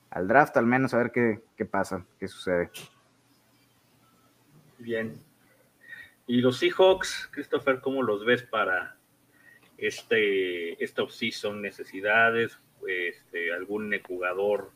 [0.09, 2.71] al draft, al menos a ver qué, qué pasa, qué sucede.
[4.79, 5.13] Bien.
[6.25, 8.95] ¿Y los Seahawks, Christopher, cómo los ves para
[9.77, 11.61] este, esta offseason?
[11.61, 12.57] ¿Necesidades?
[12.87, 14.71] Este, ¿Algún jugador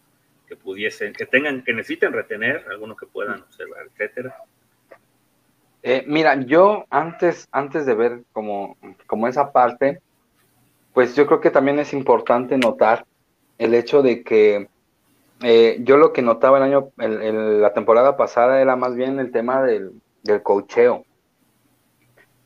[0.47, 4.35] que pudiesen, que tengan, que necesiten retener, algunos que puedan observar, etcétera.
[5.83, 10.01] Eh, mira, yo antes, antes de ver como, como esa parte,
[10.93, 13.05] pues yo creo que también es importante notar
[13.57, 14.67] el hecho de que
[15.43, 19.61] eh, yo lo que notaba el año, la temporada pasada era más bien el tema
[19.61, 19.91] del,
[20.23, 21.05] del cocheo.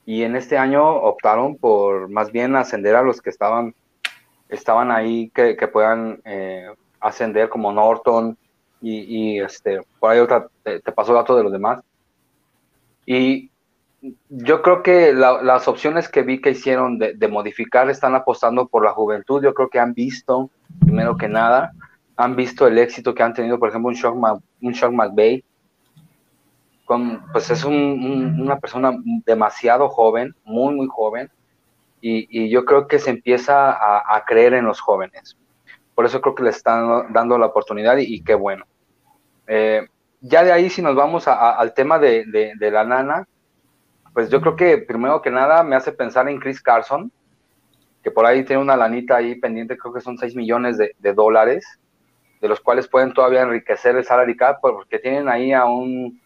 [0.06, 3.74] Y en este año optaron por más bien ascender a los que estaban,
[4.50, 6.70] estaban ahí, que, que puedan eh,
[7.02, 8.38] ascender como Norton
[8.84, 11.82] y, este, por ahí otra, te, pasó dato de los demás.
[13.06, 13.52] Y
[14.30, 18.84] yo creo que las opciones que vi que hicieron de, de, modificar están apostando por
[18.84, 19.44] la juventud.
[19.44, 21.74] Yo creo que han visto, primero que nada,
[22.22, 24.16] han visto el éxito que han tenido, por ejemplo, un Shock,
[24.62, 25.44] un Shock McVay,
[26.86, 28.94] con, pues es una persona
[29.26, 31.30] demasiado joven, muy, muy joven,
[32.02, 35.38] y, yo creo que se empieza a, creer en los jóvenes.
[36.02, 38.66] Por eso creo que le están dando la oportunidad y, qué bueno.
[39.46, 39.86] Eh,
[40.20, 42.26] ya de ahí, si nos vamos al tema de,
[42.60, 43.28] la nana,
[44.12, 47.12] pues yo creo que primero que nada me hace pensar en Chris Carson,
[48.02, 51.80] que por ahí tiene una lanita ahí pendiente, creo que son 6 millones de, dólares
[52.42, 56.20] de los cuales pueden todavía enriquecer el salary porque tienen ahí a un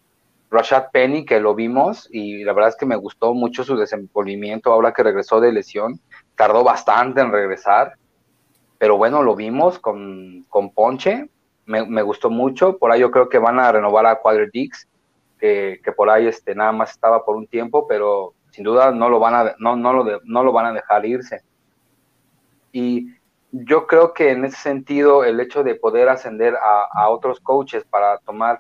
[0.50, 4.72] Rashad Penny que lo vimos y la verdad es que me gustó mucho su desenvolvimiento
[4.72, 6.00] ahora que regresó de lesión.
[6.38, 7.98] Tardó bastante en regresar,
[8.78, 11.30] pero bueno, lo vimos con, con Ponche,
[11.66, 12.78] me, gustó mucho.
[12.78, 14.88] Por ahí yo creo que van a renovar a Quadri Dix,
[15.40, 19.10] que, que, por ahí este, nada más estaba por un tiempo, pero sin duda no
[19.10, 21.42] lo van a, no, no lo, no lo van a dejar irse.
[22.72, 23.14] Y
[23.52, 28.18] yo creo que en ese sentido el hecho de poder ascender a, otros coaches para
[28.20, 28.60] tomar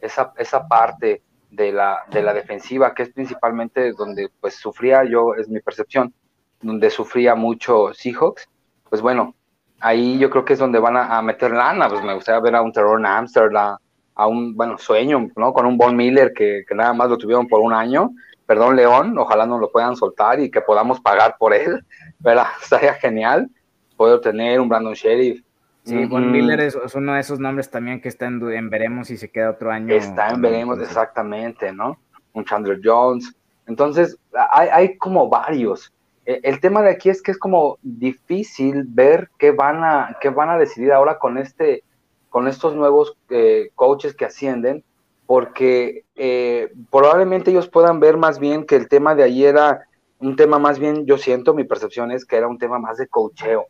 [0.00, 5.34] esa, esa parte de la, de la defensiva, que es principalmente donde pues sufría yo,
[5.34, 6.14] es mi percepción,
[6.60, 8.48] donde sufría mucho Seahawks,
[8.88, 9.34] pues bueno,
[9.80, 12.62] ahí yo creo que es donde van a, meter lana, pues me gustaría ver a
[12.62, 13.76] un Terror Amsterdam,
[14.14, 15.52] a un, bueno, sueño, ¿no?
[15.52, 18.12] Con un Von Miller que, que nada más lo tuvieron por un año,
[18.46, 21.84] perdón León, ojalá nos lo puedan soltar y que podamos pagar por él,
[22.18, 22.46] ¿verdad?
[22.62, 23.50] Estaría genial
[23.96, 25.42] poder tener un Brandon Sheriff.
[25.84, 29.30] Sí, Von Miller es, uno de esos nombres también que está en, veremos si se
[29.30, 29.94] queda otro año.
[29.94, 31.96] Está en veremos, exactamente, ¿no?
[32.32, 33.32] Un Chandler Jones.
[33.68, 34.18] Entonces,
[34.50, 35.92] hay, hay como varios.
[36.26, 40.28] E, el tema de aquí es que es como difícil ver qué van a, qué
[40.30, 41.82] van a decidir ahora con este,
[42.28, 44.84] con estos nuevos eh, coaches que ascienden,
[45.26, 49.86] porque eh, probablemente ellos puedan ver más bien que el tema de ayer era
[50.18, 53.06] un tema más bien, yo siento, mi percepción es que era un tema más de
[53.06, 53.66] coacheo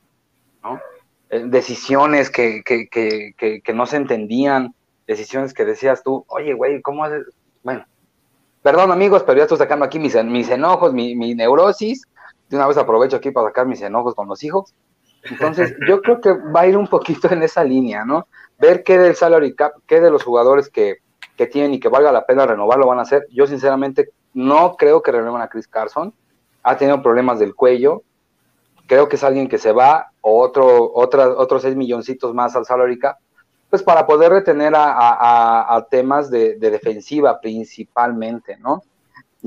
[1.30, 2.62] eh, decisiones que,
[3.74, 4.74] no se entendían,
[5.06, 7.26] decisiones que decías tú, oye, güey, ¿cómo haces?
[7.64, 7.84] Bueno,
[8.62, 12.06] perdón amigos, pero ya estoy sacando aquí mis, mis enojos, mi, neurosis.
[12.48, 14.74] De una vez aprovecho aquí para sacar mis enojos con los hijos.
[15.24, 18.28] Entonces, yo creo que va a ir un poquito en esa línea, ¿no?
[18.58, 20.98] Ver qué del salary cap, qué de los jugadores que,
[21.36, 23.26] que tienen y que valga la pena renovarlo van a hacer.
[23.30, 26.14] Yo, sinceramente, no creo que renueven a Chris Carson.
[26.62, 28.02] Ha tenido problemas del cuello
[28.86, 32.64] creo que es alguien que se va, o otro, otra, otros seis milloncitos más al
[32.64, 33.18] salary cap,
[33.68, 38.82] pues para poder retener a, temas de, defensiva principalmente, ¿no?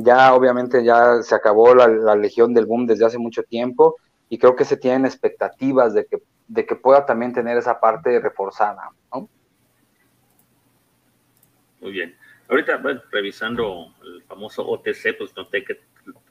[0.04, 3.98] Ya obviamente ya se acabó la, legión del boom desde hace mucho tiempo
[4.30, 8.20] y creo que se tienen expectativas de que, de que pueda también tener esa parte
[8.20, 9.30] reforzada, ¿no?
[11.82, 12.16] Muy bien.
[12.48, 15.80] Ahorita, bueno, revisando el famoso OTC, pues noté que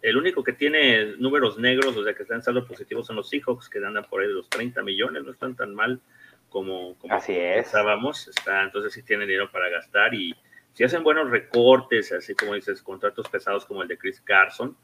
[0.03, 3.69] el único que tiene números negros, o sea, que están saldo positivo, son los Seahawks,
[3.69, 6.01] que andan por ahí de los 30 millones, no están tan mal
[6.49, 8.29] como, como así pensábamos.
[8.29, 10.35] Está, entonces sí tienen dinero para gastar y
[10.79, 14.77] si hacen buenos recortes, así como dices, contratos pesados como el de Chris Carson,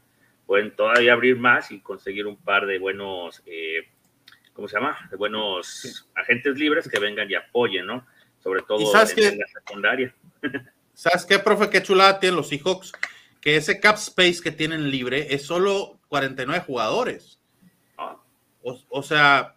[0.45, 3.87] pueden todavía abrir más y conseguir un par de buenos, eh,
[4.51, 5.07] ¿cómo se llama?
[5.09, 8.05] De buenos agentes libres que vengan y apoyen, ¿no?
[8.43, 10.13] Sobre todo en, la secundaria.
[10.93, 11.69] ¿Sabes qué, profe?
[11.69, 12.91] Qué chulada tienen los Seahawks
[13.39, 17.39] que ese cap space que tienen libre es solo 49 jugadores.
[17.97, 18.17] Ah.
[18.89, 19.55] O, sea,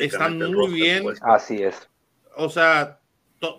[0.00, 1.04] están muy bien.
[1.22, 1.88] Así es.
[2.34, 2.98] O sea,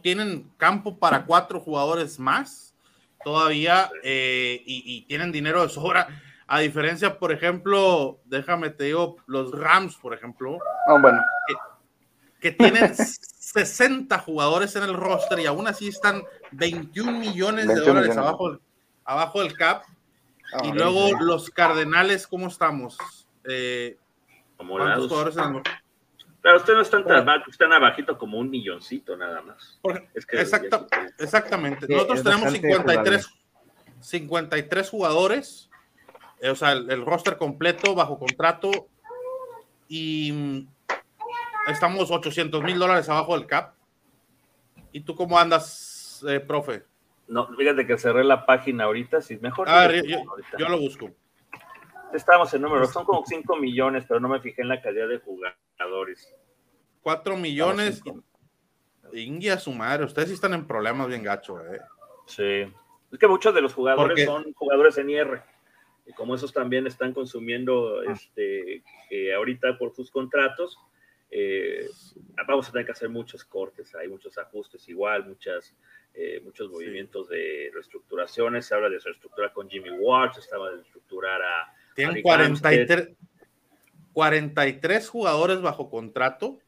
[0.01, 2.75] tienen campo para cuatro jugadores más
[3.23, 6.07] todavía eh, y, tienen dinero de sobra.
[6.47, 10.57] A diferencia, por ejemplo, déjame te digo, los Rams, por ejemplo.
[10.87, 11.19] Oh, bueno.
[12.39, 18.15] Que, tienen 60 jugadores en el roster y aún así están 21 millones de dólares
[18.15, 18.61] abajo del
[19.07, 19.83] abajo del cap.
[20.53, 22.97] Ah, y luego los Cardenales, ¿cómo estamos?
[23.49, 23.97] Eh,
[24.55, 25.35] ¿Cuántos jugadores
[26.41, 29.79] Pero ustedes no están tan mal, están abajito como un milloncito nada más.
[31.17, 31.87] exactamente.
[31.89, 33.27] Nosotros tenemos 53,
[33.99, 35.69] 53 jugadores,
[36.39, 38.71] eh, o sea, el, roster completo bajo contrato
[39.87, 40.67] y mm,
[41.71, 43.73] estamos 800 mil dólares abajo del cap.
[44.91, 46.83] ¿Y tú cómo andas, eh, profe?
[47.27, 49.67] No, fíjate que cerré la página ahorita, si mejor.
[49.69, 50.23] Ah, yo,
[50.57, 51.11] yo, lo busco.
[52.13, 55.19] Estamos en números, son como 5 millones, pero no me fijé en la calidad de
[55.19, 56.33] jugadores.
[57.01, 58.01] 4 millones.
[59.13, 61.79] Ingia su madre, ustedes sí están en problemas bien gacho, eh.
[62.25, 62.73] Sí.
[63.11, 65.41] Es que muchos de los jugadores son jugadores en IR.
[66.05, 68.11] Y como esos también están consumiendo ah.
[68.11, 70.77] este, eh, ahorita por sus contratos,
[71.29, 71.87] eh,
[72.47, 75.75] vamos a tener que hacer muchos cortes, hay muchos ajustes igual, muchas,
[76.13, 78.65] eh, muchos movimientos de reestructuraciones.
[78.65, 81.73] Se habla de reestructurar con Jimmy Ward, se estaba de reestructurar a.
[81.97, 83.09] Tienen 43,
[84.13, 86.59] 43 jugadores bajo contrato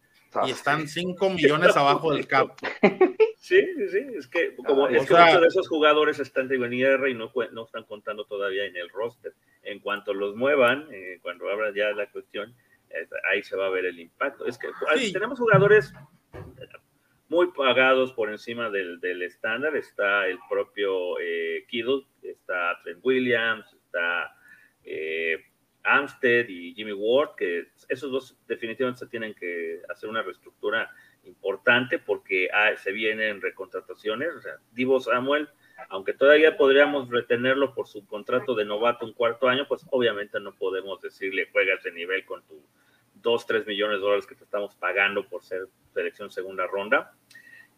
[0.48, 2.58] y están 5 millones abajo del cap.
[3.42, 7.08] Sí, sí, sí, es que, como, es que muchos de esos jugadores están en IR
[7.08, 9.34] y no, no están contando todavía en el roster.
[9.64, 12.54] En cuanto los muevan, eh, cuando abra ya la cuestión,
[12.90, 14.46] eh, ahí se va a ver el impacto.
[14.46, 14.68] Es que
[15.14, 15.94] tenemos jugadores
[17.30, 19.76] muy pagados por encima del, del estándar.
[19.78, 24.36] Está el propio eh, Kiddle, está Trent Williams, está
[24.90, 25.46] eh,
[25.84, 30.90] Amstead y Jimmy Ward, que esos dos definitivamente se tienen que hacer una reestructura
[31.24, 34.36] importante porque ah, se vienen recontrataciones.
[34.36, 35.48] O sea, Divo Samuel,
[35.90, 40.54] aunque todavía podríamos retenerlo por su contrato de novato un cuarto año, pues obviamente no
[40.56, 42.62] podemos decirle juega ese nivel con tu
[43.16, 47.14] 2, 3 millones de dólares que te estamos pagando por ser selección segunda ronda.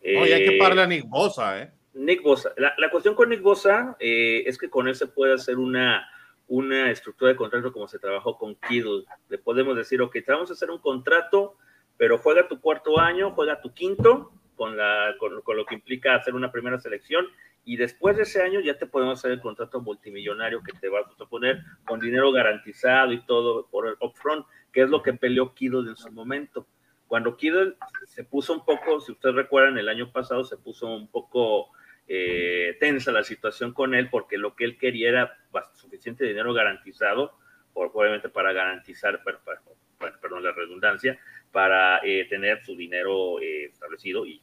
[0.04, 1.72] No, hay que pagarle a Nick Bosa, ¿eh?
[1.94, 2.54] Nick Bosa.
[2.58, 6.08] La, cuestión con Nick Bosa eh, es que con él se puede hacer una
[6.52, 9.06] una estructura de contrato como se trabajó con Kiddle.
[9.30, 11.56] Le podemos decir, ok, te vamos a hacer un contrato,
[11.96, 16.36] pero juega tu cuarto año, juega tu quinto, con, la, con, lo que implica hacer
[16.36, 17.26] una primera selección,
[17.64, 21.06] y después de ese año ya te podemos hacer el contrato multimillonario que te vas
[21.18, 25.54] a poner con dinero garantizado y todo por el upfront, que es lo que peleó
[25.54, 26.68] Kiddle en su momento.
[27.08, 27.78] Cuando Kiddle
[28.08, 31.70] se puso un poco, si ustedes recuerdan, el año pasado se puso un poco
[32.08, 35.38] eh, tensa la situación con él porque lo que él quería era
[35.74, 37.38] suficiente dinero garantizado,
[37.74, 41.20] obviamente para garantizar, perdón la redundancia,
[41.52, 44.42] para eh, tener su dinero eh, establecido y,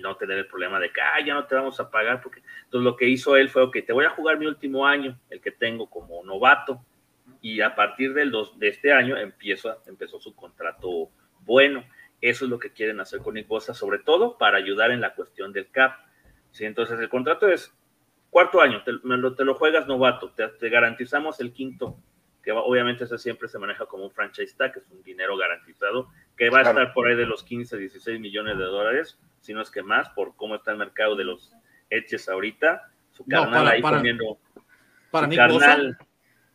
[0.00, 2.22] no tener el problema de que ya no te vamos a pagar.
[2.22, 2.42] Porque...
[2.64, 5.40] Entonces lo que hizo él fue, que te voy a jugar mi último año, el
[5.40, 6.80] que tengo como novato,
[7.42, 11.10] y a partir del dos, de este año empiezo, empezó su contrato
[11.40, 11.84] bueno.
[12.20, 15.52] Eso es lo que quieren hacer con Nick sobre todo para ayudar en la cuestión
[15.52, 15.98] del CAP
[16.52, 16.64] ¿sí?
[16.64, 17.74] Entonces el contrato es
[18.30, 18.92] cuarto año, te,
[19.44, 21.98] lo, juegas novato, te, garantizamos el quinto,
[22.42, 26.08] que obviamente ese siempre se maneja como un franchise tag, que es un dinero garantizado,
[26.36, 29.60] que va a estar por ahí de los 15, 16 millones de dólares, si no
[29.60, 31.52] es que más, por cómo está el mercado de los
[31.90, 32.88] Eches ahorita.
[33.10, 34.38] Su carnal ahí para, comiendo.
[35.10, 35.98] Para Nick Bosa.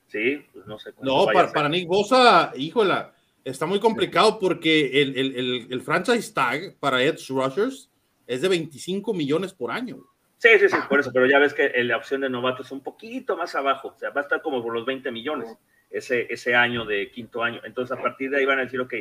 [0.07, 0.93] Sí, pues no sé.
[1.01, 6.33] No, para, para, Nick Bosa, híjola, está muy complicado porque el, el, el, el franchise
[6.33, 7.89] tag para Edge Rushers
[8.27, 9.97] es de 25 millones por año.
[10.37, 12.81] Sí, sí, sí, por eso, pero ya ves que la opción de novato es un
[12.81, 15.57] poquito más abajo, o sea, va a estar como por los 20 millones
[15.89, 17.61] ese, ese año de quinto año.
[17.63, 18.93] Entonces, a partir de ahí van a decir, ok,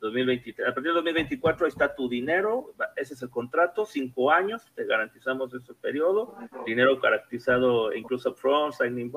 [0.00, 4.62] 2023, a partir de 2024 ahí está tu dinero, ese es el contrato, cinco años,
[4.74, 9.10] te garantizamos ese periodo, dinero garantizado incluso front, signing,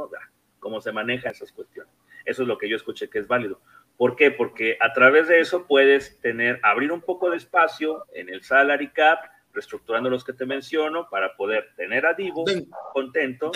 [0.59, 1.93] cómo se maneja esas cuestiones.
[2.25, 3.59] Eso es lo que yo escuché que es válido.
[3.97, 4.31] ¿Por qué?
[4.31, 8.89] Porque a través de eso puedes tener, abrir un poco de espacio en el salary
[8.89, 9.19] cap,
[9.57, 12.45] reestructurando los que te menciono para poder tener a Divo
[12.93, 13.51] contento.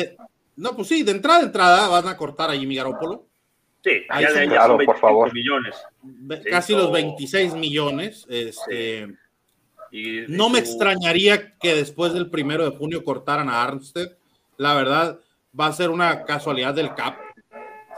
[0.55, 3.27] no, pues sí, de entrada a entrada van a cortar a Jimmy Garoppolo.
[3.83, 5.33] Sí, Ahí ya, claro, por favor.
[5.33, 5.75] millones.
[6.49, 8.25] Casi los 26 millones.
[8.29, 9.13] Este,
[9.91, 14.17] y, no me extrañaría que después del primero de junio cortaran a Armstead.
[14.57, 15.19] La verdad,
[15.59, 17.19] va a ser una casualidad del cap.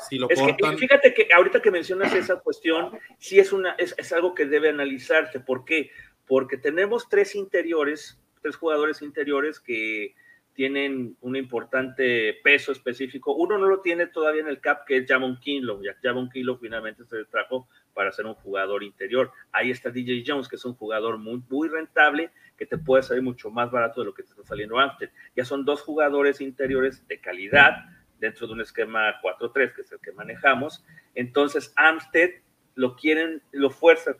[0.09, 0.77] Si lo cortan.
[0.77, 4.69] fíjate que ahorita que mencionas esa cuestión, sí es, una, es, es algo que debe
[4.69, 5.39] analizarse.
[5.39, 5.91] ¿Por qué?
[6.27, 10.15] Porque tenemos tres interiores, tres jugadores interiores que
[10.53, 13.33] tienen un importante peso específico.
[13.33, 15.81] Uno no lo tiene todavía en el cap, que es Jamon Kinlo.
[15.81, 19.31] Ya Jamon Kinlo finalmente se trajo para ser un jugador interior.
[19.51, 23.49] Ahí está DJ Jones, que es un jugador muy, rentable, que te puede salir mucho
[23.49, 25.09] más barato de lo que te está saliendo Amstead.
[25.35, 27.85] Ya son dos jugadores interiores de calidad
[28.19, 30.85] dentro de un esquema 4-3, que es el que manejamos.
[31.15, 32.29] Entonces, Amstead
[32.75, 34.17] lo quieren, lo fuerza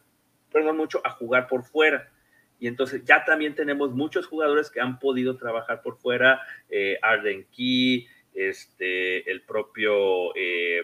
[0.53, 2.09] perdón, mucho a jugar por fuera.
[2.59, 6.39] Y entonces ya también tenemos muchos jugadores que han podido trabajar por fuera,
[6.69, 10.83] eh, Arden Key, este, el propio eh,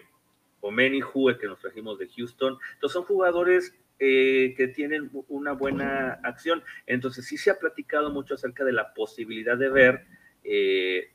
[0.60, 2.58] Omeni el que nos trajimos de Houston.
[2.74, 6.62] Entonces son jugadores eh, que tienen una buena acción.
[6.86, 10.06] Entonces sí se ha platicado mucho acerca de la posibilidad de ver
[10.44, 11.10] eh,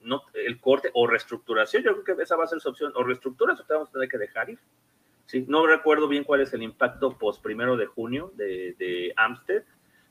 [0.00, 1.82] no, el corte o reestructuración.
[1.82, 2.92] Yo creo que esa va a ser su opción.
[2.96, 4.58] O reestructuras o te vamos a tener que dejar ir.
[5.26, 9.14] Sí, no recuerdo bien cuál es el impacto post primero de junio de, de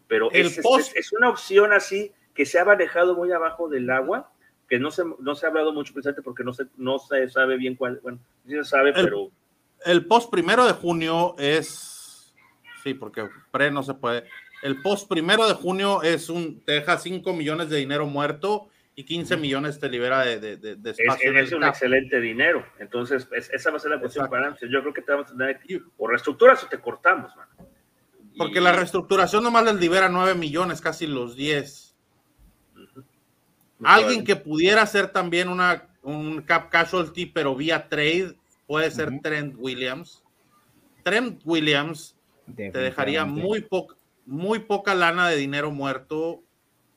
[0.07, 0.59] pero es,
[0.95, 4.32] es, una opción así que se ha manejado muy abajo del agua,
[4.68, 7.57] que no se, no se ha hablado mucho precisamente porque no se, no se sabe
[7.57, 9.30] bien cuál, bueno, sí se sabe, pero...
[9.86, 12.34] El post primero de junio es,
[12.84, 14.24] sí, porque pre no se puede,
[14.64, 19.04] el post primero de junio es un, te deja 5 millones de dinero muerto y
[19.04, 21.38] 15 millones te libera de, de, de espacio.
[21.38, 22.66] Es, un excelente dinero.
[22.80, 25.60] Entonces, esa va a ser la cuestión para Yo creo que te vamos a tener
[25.98, 27.48] o reestructuras o te cortamos, man.
[28.38, 31.96] Porque la reestructuración nomás les libera 9 millones, casi los 10.
[33.84, 38.36] Alguien que pudiera ser también una, un cap casualty, pero vía trade,
[38.66, 40.24] puede ser Trent Williams.
[41.04, 42.16] Trent Williams
[42.56, 46.44] te dejaría muy, poca muy poca lana de dinero muerto.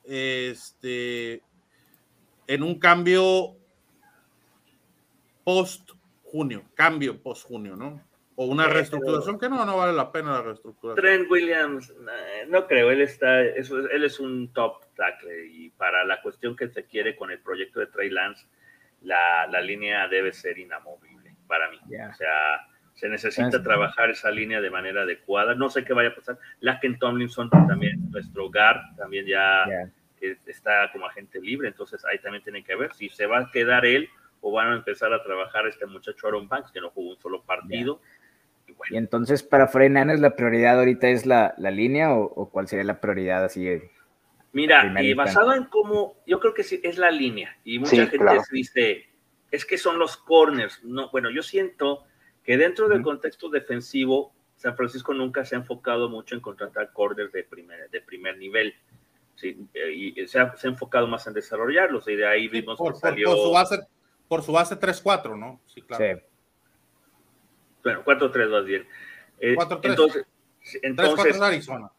[0.05, 1.43] Este
[2.47, 3.57] en un cambio
[5.45, 5.91] post
[6.23, 8.03] junio, cambio post junio, ¿no?
[8.39, 11.03] O una reestructuración que no, no vale la pena la reestructuración.
[11.03, 11.95] Trent Williams,
[12.49, 16.69] no creo, él está, eso, él es un top tackle y para la cuestión que
[16.69, 18.47] se quiere con el proyecto de Trey Lance,
[19.03, 21.79] la, la línea debe ser inamovible para mí.
[21.79, 25.55] O sea, se necesita trabajar esa línea de manera adecuada.
[25.55, 26.39] No sé qué vaya a pasar.
[26.61, 29.65] Laken Tomlinson también, nuestro guard, también ya
[30.47, 33.85] está como agente libre, entonces ahí también tiene que ver si se va a quedar
[33.85, 34.09] él
[34.41, 37.43] o van a empezar a trabajar este muchacho Aaron Banks, que no jugó un solo
[37.43, 38.01] partido.
[38.91, 43.01] Y, entonces para Freinanes la prioridad ahorita es la, la línea o, cuál sería la
[43.01, 43.81] prioridad así?
[44.53, 47.57] Mira, y basado en cómo, yo creo que sí, es la línea.
[47.63, 49.07] Y mucha gente dice,
[49.51, 50.83] es que son los corners.
[50.83, 52.05] No, bueno, yo siento
[52.43, 57.33] que dentro del contexto defensivo, San Francisco nunca se ha enfocado mucho en contratar corners
[57.33, 58.75] de primer, de primer nivel.
[59.37, 63.29] Sí, y se ha, enfocado más en desarrollarlos y de ahí vimos por, que salió...
[63.29, 63.87] Por su base,
[64.29, 65.61] por su base 3-4, ¿no?
[65.67, 66.21] Sí, claro.
[67.83, 68.83] Bueno, 4-3 más bien.
[68.83, 68.89] 4-3.
[69.41, 70.27] Eh, entonces,
[70.83, 71.91] entonces Arizona.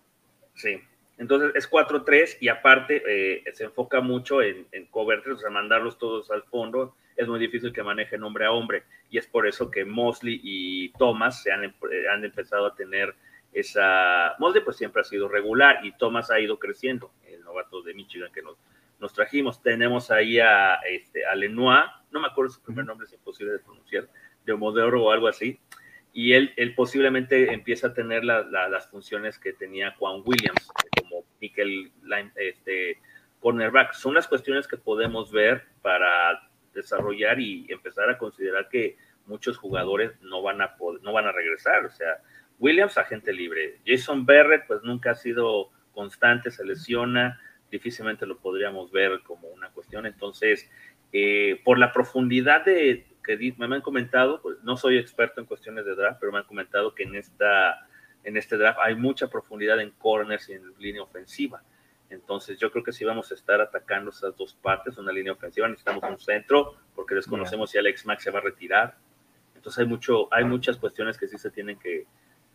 [0.55, 0.81] Sí,
[1.17, 5.49] entonces es 4-3 y aparte eh, se enfoca mucho en, en cover 3, o sea,
[5.49, 6.95] mandarlos todos al fondo.
[7.15, 10.89] Es muy difícil que manejen hombre a hombre y es por eso que Mosley y
[10.93, 11.73] Thomas se han, eh,
[12.11, 13.15] han empezado a tener
[13.53, 14.35] esa...
[14.39, 17.11] Mosley pues siempre ha sido regular y Thomas ha ido creciendo
[17.57, 18.57] novatos de Michigan que nos,
[18.99, 19.61] nos trajimos.
[19.61, 23.59] Tenemos ahí a, este, a Lenoir, no me acuerdo su primer nombre, es imposible de
[23.59, 24.07] pronunciar,
[24.45, 25.59] de Omodoro o algo así.
[26.13, 30.67] Y él, él posiblemente empieza a tener las funciones que tenía Juan Williams,
[30.99, 32.99] como nickel line, este,
[33.39, 33.93] cornerback.
[33.93, 38.97] Son las cuestiones que podemos ver para desarrollar y empezar a considerar que
[39.27, 41.85] muchos jugadores no van a poder, no van a regresar.
[41.85, 42.17] O sea,
[42.57, 43.79] Williams, agente libre.
[43.85, 47.39] Jason Barrett, pues nunca ha sido constante, se lesiona,
[47.71, 50.05] difícilmente lo podríamos ver como una cuestión.
[50.05, 50.69] Entonces,
[51.11, 55.85] eh, por la profundidad de que me han comentado, pues no soy experto en cuestiones
[55.85, 57.87] de draft, pero me han comentado que en, esta,
[58.23, 61.61] en este draft hay mucha profundidad en corners y en línea ofensiva.
[62.09, 65.67] Entonces, yo creo que si vamos a estar atacando esas dos partes, una línea ofensiva,
[65.67, 68.95] necesitamos un centro, porque desconocemos si Alex Max se va a retirar.
[69.55, 72.05] Entonces, hay, mucho, hay muchas cuestiones que sí se tienen que,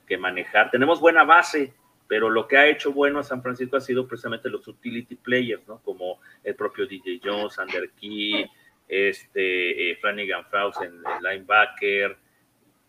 [0.07, 0.71] que manejar.
[0.71, 1.75] Tenemos buena base,
[2.13, 5.67] pero lo que ha hecho bueno a San Francisco ha sido precisamente los utility players,
[5.67, 5.79] ¿no?
[5.79, 8.51] Como el propio DJ Jones, Under Key,
[8.87, 12.19] este, eh, Flanagan Faust en, linebacker.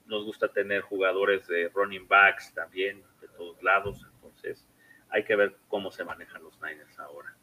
[0.08, 4.06] Nos gusta tener jugadores de running backs también de todos lados.
[4.16, 4.68] Entonces,
[5.10, 7.34] hay que ver cómo se manejan los Niners ahora.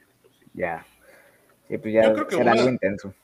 [0.52, 0.84] Ya.
[1.66, 3.14] Sí, pues ya será algo intenso.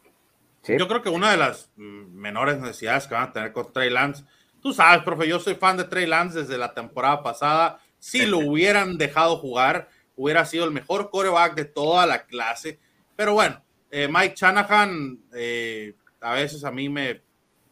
[0.66, 4.24] Yo creo que una de las menores necesidades que van a tener con Trey Lance,
[4.62, 8.38] tú sabes, profe, yo soy fan de Trey Lance desde la temporada pasada si lo
[8.38, 12.78] hubieran dejado jugar, hubiera sido el mejor coreback de toda la clase.
[13.16, 17.20] Pero bueno, eh, Mike Shanahan eh, a veces a mí me,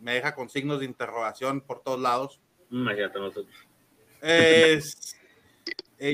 [0.00, 2.40] me, deja con signos de interrogación por todos lados.
[2.68, 3.54] Imagínate nosotros.
[4.22, 4.80] Eh,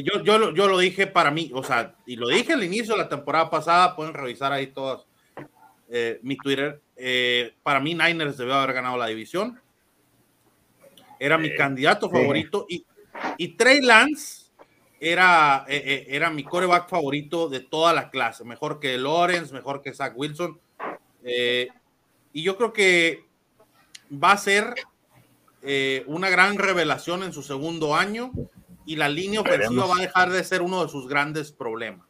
[0.04, 3.02] yo, yo, yo, lo dije para mí, o sea, y lo dije al inicio de
[3.04, 5.06] la temporada pasada, pueden revisar ahí todos
[6.20, 6.82] mi Twitter.
[7.62, 9.58] para mí, Niners debió haber ganado la división.
[11.18, 12.84] Era mi candidato favorito y,
[13.36, 14.40] y Trey Lance
[15.00, 19.80] era, eh, eh, era mi coreback favorito de toda la clase, mejor que Lawrence, mejor
[19.80, 20.60] que Zach Wilson.
[21.24, 21.68] Eh,
[22.34, 23.24] y yo creo que
[24.12, 24.74] va a ser
[26.06, 28.32] una gran revelación en su segundo año
[28.86, 32.06] y la línea ofensiva va a dejar de ser uno de sus grandes problemas.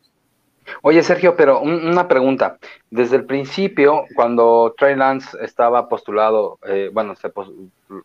[0.83, 2.59] Oye, Sergio, pero una pregunta.
[2.91, 6.61] Desde el principio, cuando Trey Lance estaba postulado,
[6.93, 7.33] bueno, se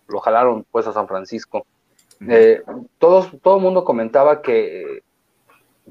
[0.07, 1.67] lo jalaron pues a San Francisco,
[2.21, 2.61] eh,
[2.97, 5.03] todos, todo el mundo comentaba que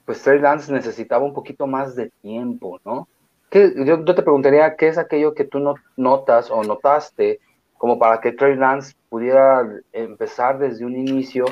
[0.04, 3.08] pues Trey Lance necesitaba un poquito más de tiempo, ¿no?
[3.52, 7.38] yo, te preguntaría, ¿qué es aquello que tú no, notas o notaste
[7.78, 11.44] como para que Trey Lance pudiera empezar desde un inicio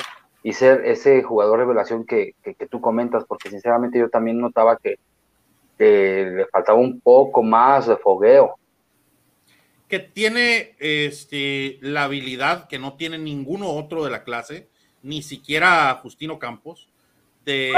[0.42, 4.98] y ser ese jugador revelación que, que, tú comentas, porque sinceramente yo también notaba que,
[5.78, 8.56] le faltaba un poco más de fogueo.
[9.92, 14.70] Que tiene este, la habilidad que no tiene ninguno otro de la clase,
[15.02, 16.88] ni siquiera Justino Campos,
[17.44, 17.74] de,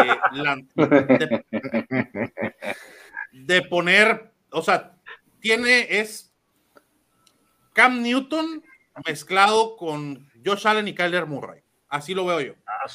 [3.33, 4.95] de, poner, o sea,
[5.41, 6.33] tiene, es
[7.73, 8.62] Cam Newton
[9.05, 11.62] mezclado con Josh Allen y Kyler Murray.
[11.89, 12.55] Así lo veo yo.
[12.65, 12.87] Ah,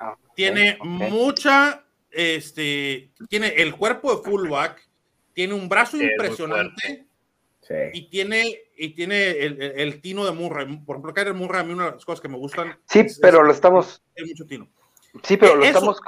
[0.00, 4.90] ah, tiene mucha, este, tiene el cuerpo de fullback,
[5.34, 7.06] tiene un brazo impresionante
[7.92, 10.66] y tiene, y tiene el, tino de Murray.
[10.78, 12.76] Por ejemplo, Kyler Murray, a mí una de las cosas que me gustan.
[12.86, 14.02] Sí, pero lo estamos.
[14.26, 14.68] mucho tino.
[15.22, 16.00] Sí, pero lo estamos.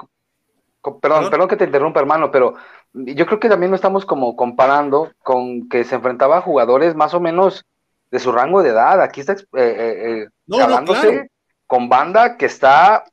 [1.01, 2.55] Perdón, perdón, que te interrumpa, hermano, pero
[2.93, 7.15] yo creo que también lo estamos como comparando con que se enfrentaba a jugadores más
[7.15, 7.65] o menos
[8.11, 9.01] de su rango de edad.
[9.01, 11.29] Aquí está eh, eh, eh
[11.67, 13.05] con banda que está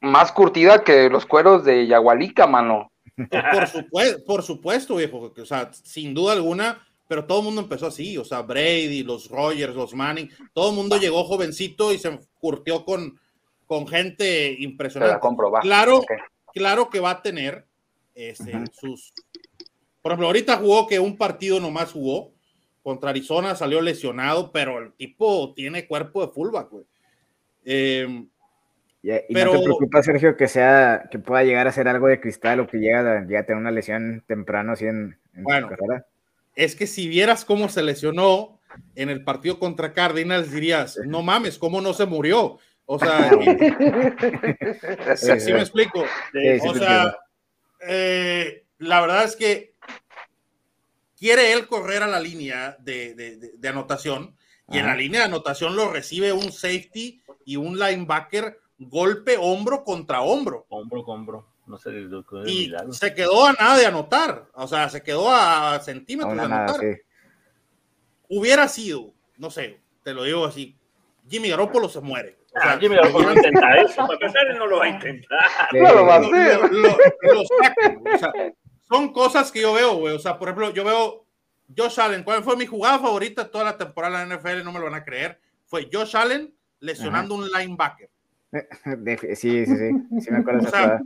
[0.00, 2.90] más curtida que los cueros de Yagualica, mano.
[3.30, 5.32] Por, supuesto, por supuesto, viejo.
[5.36, 8.16] O sea, sin duda alguna, pero todo el mundo empezó así.
[8.18, 12.84] O sea, Brady, los Rogers, los Manning, todo el mundo llegó jovencito y se curtió
[12.84, 13.18] con,
[13.66, 15.18] con gente impresionante.
[15.60, 16.02] Claro,
[16.54, 17.66] claro que va a tener
[18.14, 19.12] este, sus.
[20.00, 22.30] Por ejemplo, ahorita jugó que un partido nomás jugó
[22.84, 26.84] contra Arizona, salió lesionado, pero el tipo tiene cuerpo de fullback, güey.
[27.64, 28.24] Eh,
[29.02, 32.20] y, pero, no te preocupa, Sergio, que sea, que pueda llegar a ser algo de
[32.20, 36.06] cristal o que llegue a, tener una lesión temprano así en, bueno, carrera.
[36.60, 38.60] Es que si vieras cómo se lesionó
[38.94, 42.58] en el partido contra Cardinals, dirías, no mames, ¿cómo no se murió?
[42.84, 43.30] O sea,
[45.16, 46.04] sí, me explico.
[46.62, 47.16] o sea,
[47.88, 49.74] eh, la verdad es que
[51.16, 54.36] quiere él correr a la línea de, anotación
[54.68, 59.82] y en la línea de anotación lo recibe un safety y un linebacker golpe hombro
[59.82, 60.66] contra hombro.
[60.68, 61.49] Hombro con hombro.
[61.70, 61.92] No sé,
[62.46, 66.80] y se quedó a nada de anotar, o sea, se quedó a centímetros de anotar.
[68.28, 70.76] Hubiera sido, no sé, te lo digo así,
[71.28, 72.38] Jimmy Garoppolo se muere.
[72.56, 75.38] Ah, Jimmy Garoppolo no intentar eso, para empezar no lo va a intentar.
[75.72, 76.60] No lo va a hacer.
[78.88, 80.14] son cosas que yo veo, güey.
[80.14, 81.24] O sea, por ejemplo, yo veo
[81.76, 82.24] Josh Allen.
[82.24, 84.64] ¿Cuál fue mi jugada favorita toda la temporada de la NFL?
[84.64, 85.40] No me lo van a creer.
[85.66, 88.10] Fue Josh Allen lesionando un linebacker.
[89.36, 89.90] Sí, sí, sí.
[90.20, 91.00] Sí me acuerdo o sea,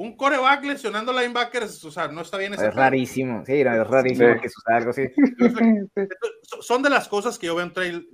[0.00, 2.54] un coreback lesionando linebackers, o sea, no está bien.
[2.54, 5.02] Es rarísimo, sí, es rarísimo que suceda algo así.
[6.62, 7.72] Son de las cosas que yo veo en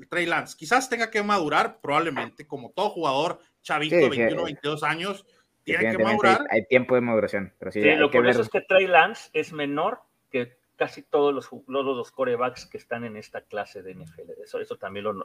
[0.08, 0.56] Trey, Lance.
[0.56, 5.26] Quizás tenga que madurar, probablemente, como todo jugador chavito de 21, 22 años,
[5.62, 6.44] tiene que madurar.
[6.50, 7.80] Hay, tiempo de maduración, pero sí.
[7.80, 12.66] sí lo curioso es que Trey Lance es menor que casi todos los, los, corebacks
[12.66, 14.42] que están en esta clase de NFL.
[14.42, 15.24] Eso, eso también lo,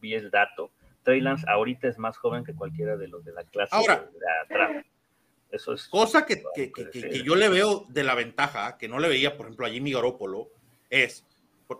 [0.00, 0.72] vi el dato.
[1.04, 4.54] Trey Lance ahorita es más joven que cualquiera de los de la clase Ahora, de
[4.56, 4.84] atrás.
[5.50, 9.08] Eso es cosa que, que, que, yo le veo de la ventaja, que no le
[9.08, 10.48] veía, por ejemplo, a Jimmy Garoppolo,
[10.90, 11.24] es,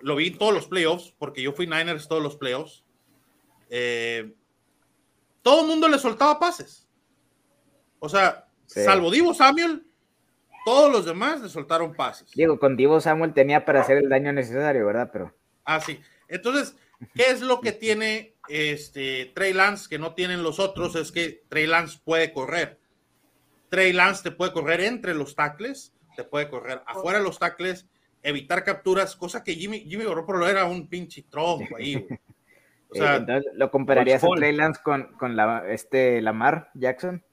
[0.00, 2.84] lo vi en todos los playoffs, porque yo fui Niners todos los playoffs,
[3.68, 4.32] eh,
[5.42, 6.88] todo el mundo le soltaba pases.
[8.00, 9.86] O sea, salvo Divo Samuel,
[10.64, 12.30] todos los demás le soltaron pases.
[12.32, 15.10] Digo, con Divo Samuel tenía para hacer el daño necesario, ¿verdad?
[15.12, 15.34] Pero.
[15.64, 16.00] Ah, sí.
[16.28, 16.76] Entonces,
[17.14, 20.96] ¿qué es lo que tiene este Trey Lance que no tienen los otros?
[20.96, 22.79] Es que Trey Lance puede correr.
[23.70, 27.86] Trey Lance te puede correr entre los tackles, te puede correr afuera de los tackles,
[28.22, 32.06] evitar capturas, cosa que Jimmy, Jimmy Garoppolo era un pinche tronco ahí.
[32.90, 37.24] O sea, Entonces, ¿lo compararías a Trey Lance con, con la, este Lamar Jackson?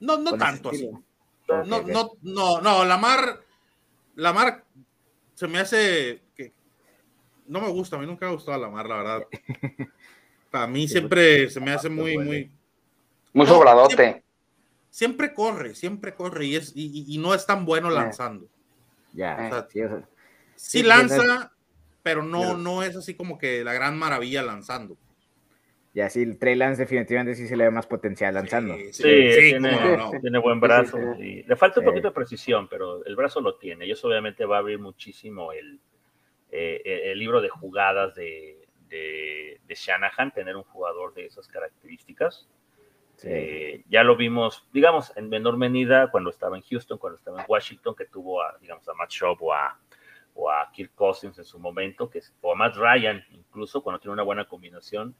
[0.00, 0.88] No, no tanto así.
[1.48, 3.40] No, no, no, no, Lamar,
[4.14, 4.64] Lamar
[5.34, 6.52] se me hace que
[7.46, 9.26] no me gusta, a mí nunca me ha gustado Lamar, la verdad.
[10.50, 12.50] A mí siempre se me hace muy, muy.
[13.34, 14.24] Muy sobradote
[14.90, 18.48] siempre corre, siempre corre y, es, y, no es tan bueno lanzando.
[19.12, 19.66] Ya,
[20.56, 21.52] sí, lanza,
[22.02, 24.96] pero no, no es así como que la gran maravilla lanzando.
[25.94, 28.76] Ya, sí, el Trey Lance definitivamente sí se le ve más potencial lanzando.
[28.92, 30.98] Sí, tiene, buen brazo.
[31.18, 33.86] Le falta un poquito de precisión, pero el brazo lo tiene.
[33.86, 35.80] Y eso obviamente va a abrir muchísimo el,
[36.50, 42.48] eh, el libro de jugadas de, de, de Shanahan, tener un jugador de esas características.
[43.24, 47.46] Eh, ya lo vimos, digamos, en menor medida cuando estaba en Houston, cuando estaba en
[47.48, 49.78] Washington, que tuvo a, digamos, a Matt Schaub o a,
[50.34, 54.12] o a Kirk Cousins en su momento, que, o a Matt Ryan, incluso cuando tiene
[54.12, 55.14] una buena combinación,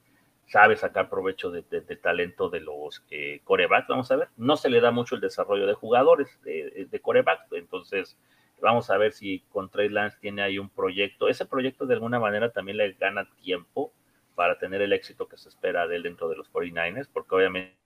[0.47, 3.89] sabe sacar provecho del de, talento de los eh, corebacks.
[3.89, 7.53] Vamos a ver, no se le da mucho el desarrollo de jugadores de, de coreback,
[7.53, 8.17] entonces
[8.61, 11.29] vamos a ver si con Trey Lance tiene ahí un proyecto.
[11.29, 13.93] Ese proyecto de alguna manera también le gana tiempo
[14.35, 17.78] para tener el éxito que se espera de él dentro de los 49ers, porque obviamente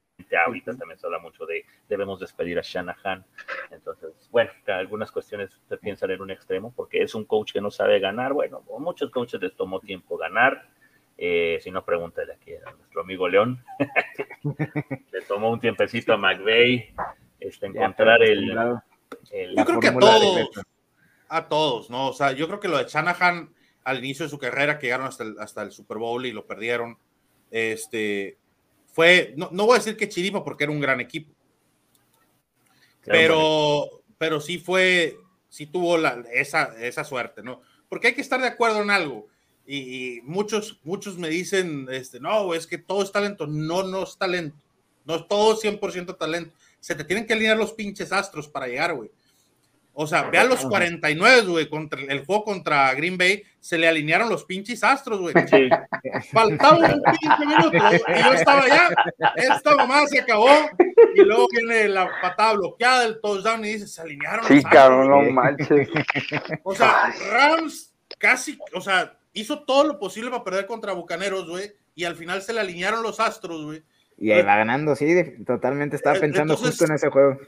[0.47, 3.25] ahorita también se habla mucho de debemos despedir a Shanahan.
[3.71, 7.71] Entonces, bueno, algunas cuestiones se piensan en un extremo, porque es un coach que no
[7.71, 8.33] sabe ganar.
[8.33, 10.69] Bueno, a muchos coaches les tomó tiempo ganar.
[11.19, 13.63] Eh, si no, pregúntale aquí a nuestro amigo León.
[15.13, 16.95] Le tomó un tiempecito a McVeigh
[17.39, 20.51] este, encontrar el, Yo creo que a todos,
[21.29, 22.09] a todos, ¿no?
[22.09, 23.53] O sea, yo creo que lo de Shanahan
[23.85, 26.47] al inicio de su carrera, que llegaron hasta el, hasta el Super Bowl y lo
[26.47, 26.99] perdieron,
[27.51, 28.39] este,
[28.93, 31.35] fue, no, no voy a decir que chiripa porque era un gran equipo,
[33.05, 35.19] pero, pero sí fue,
[35.49, 37.63] sí tuvo la, esa, esa suerte, ¿no?
[37.89, 39.29] Porque hay que estar de acuerdo en algo.
[39.67, 43.47] Y, muchos, muchos me dicen, este, no, es que todo es talento.
[43.47, 44.57] No, no es talento.
[45.05, 46.55] No es todo 100% talento.
[46.81, 49.11] Se te tienen que alinear los pinches astros para llegar, güey.
[49.95, 54.31] O sea, vean los 49, güey, contra el juego contra Green Bay, se le alinearon
[54.31, 55.35] los pinches astros, güey.
[55.49, 55.69] Sí.
[56.33, 58.89] Faltaba un pinche minuto y yo estaba ya,
[59.37, 60.49] esta mamá se acabó
[61.15, 65.31] y luego viene la patada bloqueada del touchdown y dice, se alinearon Sí, cabrón, no
[65.31, 65.89] manches.
[66.63, 71.73] O sea, Rams casi, o sea, hizo todo lo posible para perder contra Bucaneros, güey,
[71.95, 73.83] y al final se le alinearon los astros, güey.
[74.17, 75.15] Y ahí va ganando, sí,
[75.47, 77.39] totalmente estaba pensando justo en ese juego.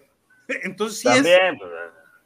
[0.63, 1.71] Entonces sí También, pues,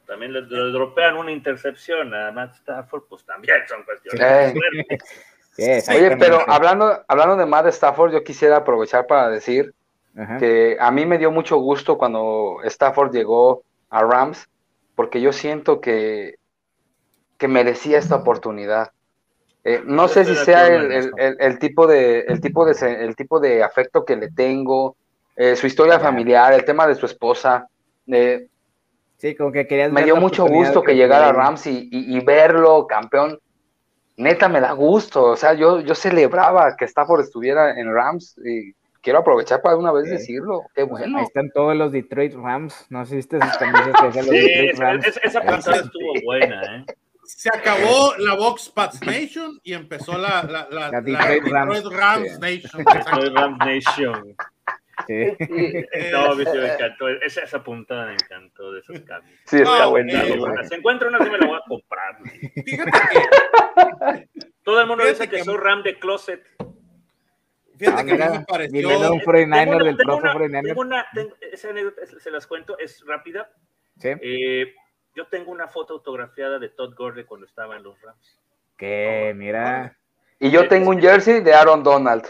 [0.09, 4.55] también le, dropean una intercepción a Matt Stafford, pues también son cuestiones.
[5.57, 5.83] Eh.
[5.89, 9.73] Oye, pero hablando, hablando de Matt Stafford, yo quisiera aprovechar para decir
[10.39, 14.49] que a mí me dio mucho gusto cuando Stafford llegó a Rams,
[14.95, 16.35] porque yo siento que,
[17.37, 18.91] que merecía esta oportunidad.
[19.63, 24.03] Eh, no sé si sea el, tipo de, el, tipo de, el tipo de afecto
[24.03, 24.95] que le tengo,
[25.35, 27.67] eh, su historia familiar, el tema de su esposa.
[28.07, 28.47] Eh,
[29.19, 33.37] Sí, como que querías Me dio mucho gusto que, llegara llegara Rams y, verlo campeón.
[34.15, 35.23] Neta, me da gusto.
[35.23, 39.91] O sea, yo, yo celebraba que Stafford estuviera en Rams y quiero aprovechar para una
[39.91, 40.63] vez decirlo.
[40.73, 41.17] Qué bueno.
[41.17, 42.85] Ahí están todos los Detroit Rams.
[42.89, 43.59] No sé si camisas
[44.13, 45.07] que los Detroit Rams.
[45.07, 46.85] Esa, esa estuvo buena, ¿eh?
[47.25, 51.43] Se acabó la Vox Pats Nation y empezó la, la, la, Detroit,
[51.91, 52.83] Rams, Nation.
[52.83, 54.35] Detroit Rams Nation.
[56.11, 57.07] No, me encantó.
[57.09, 59.39] Esa, esa puntada me encantó de esos cambios.
[59.45, 60.23] Sí, está buena.
[60.63, 62.17] Se encuentra una, sí me la voy a comprar.
[62.65, 64.29] Fíjate que.
[64.63, 66.43] Todo el mundo dice que, soy RAM de closet.
[67.77, 69.11] Fíjate que a mí me pareció.
[69.11, 73.49] un 49 del profe 49 tengo una, tengo, esa anécdota se las cuento, es rápida.
[73.97, 74.09] Sí.
[74.21, 74.73] Eh,
[75.15, 78.39] yo tengo una foto autografiada de Todd Gurley cuando estaba en los Rams.
[78.77, 79.97] Que, mira.
[80.39, 82.25] Y yo tengo un jersey de Aaron Donald.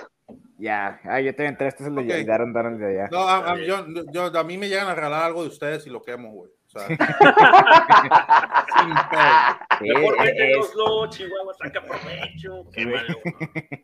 [0.60, 3.08] Ya, ah, yo te entré, este es el de Aaron Donald de allá.
[3.10, 6.02] No, a, yo, yo, a mí me llegan a regalar algo de ustedes y lo
[6.02, 6.52] quemo, güey.
[6.52, 6.86] O sea,
[9.80, 12.66] sin Mejor véndenoslo, Chihuahua, saca provecho.
[12.74, 13.22] Qué malo.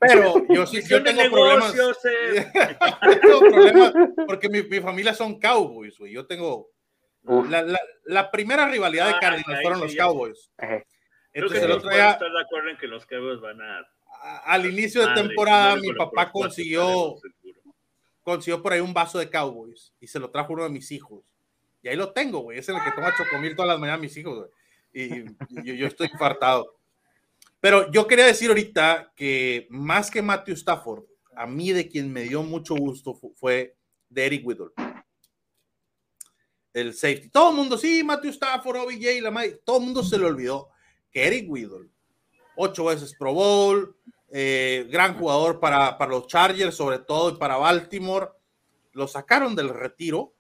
[0.01, 1.73] Pero yo sí yo tengo problemas.
[2.05, 2.51] Eh.
[3.21, 3.93] tengo problemas
[4.28, 6.11] porque mi, mi, familia son cowboys, güey.
[6.11, 6.71] Yo tengo
[7.23, 10.51] la, la, la, primera rivalidad de ah, Cardinals fueron los Cowboys.
[11.32, 12.11] Entonces el otro día.
[12.11, 13.88] Estar de acuerdo en que los Cowboys van a
[14.45, 17.15] al inicio de temporada mi papá consiguió,
[18.23, 21.23] consiguió por ahí un vaso de Cowboys y se lo trajo uno de mis hijos.
[21.82, 22.57] Y ahí lo tengo, güey.
[22.57, 24.49] Es el que toma chocomil todas las mañanas mis hijos, güey.
[24.91, 26.78] Y yo, estoy infartado.
[27.59, 31.03] Pero yo quería decir ahorita que más que Matthew Stafford,
[31.36, 33.76] a mí de quien me dio mucho gusto fue
[34.09, 34.67] de Eric Whittle.
[36.73, 37.30] El safety.
[37.30, 39.61] Todo el mundo, sí, Matthew Stafford, OBJ, la madre.
[39.63, 40.69] Todo el mundo se le olvidó
[41.11, 41.89] que Eric Whittle,
[42.55, 43.95] ocho veces Pro Bowl,
[44.32, 48.30] eh, gran jugador para, para, los Chargers, sobre todo, y para Baltimore.
[48.93, 50.34] Lo sacaron del retiro,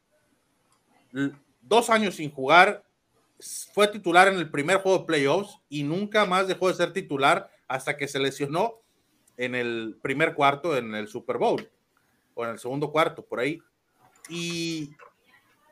[1.61, 2.83] dos años sin jugar,
[3.73, 7.49] fue titular en el primer juego de playoffs y nunca más dejó de ser titular
[7.67, 8.81] hasta que se lesionó
[9.37, 11.69] en el primer cuarto en el Super Bowl,
[12.33, 13.59] o en el segundo cuarto, por ahí.
[14.29, 14.91] Y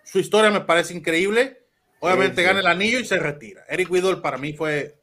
[0.03, 1.65] su historia me parece increíble.
[1.99, 3.63] Obviamente gana el anillo y se retira.
[3.69, 4.99] Eric Whittle para mí fue,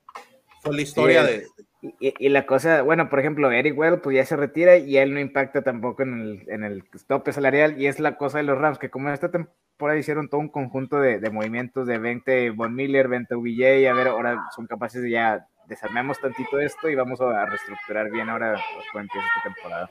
[0.63, 1.47] fue la historia de,
[1.83, 5.21] y, la cosa, bueno, por ejemplo, Eric Well, pues ya se retira y él no
[5.21, 7.81] impacta tampoco en el, en el tope salarial.
[7.81, 11.01] Y es la cosa de los Rams, que como esta temporada hicieron todo un conjunto
[11.01, 15.11] de, de movimientos de 20 Von Miller, 20 UBJ, a ver, ahora son capaces de
[15.11, 18.61] ya desarmemos tantito esto y vamos a reestructurar bien ahora
[18.93, 19.91] cuando empieza esta temporada.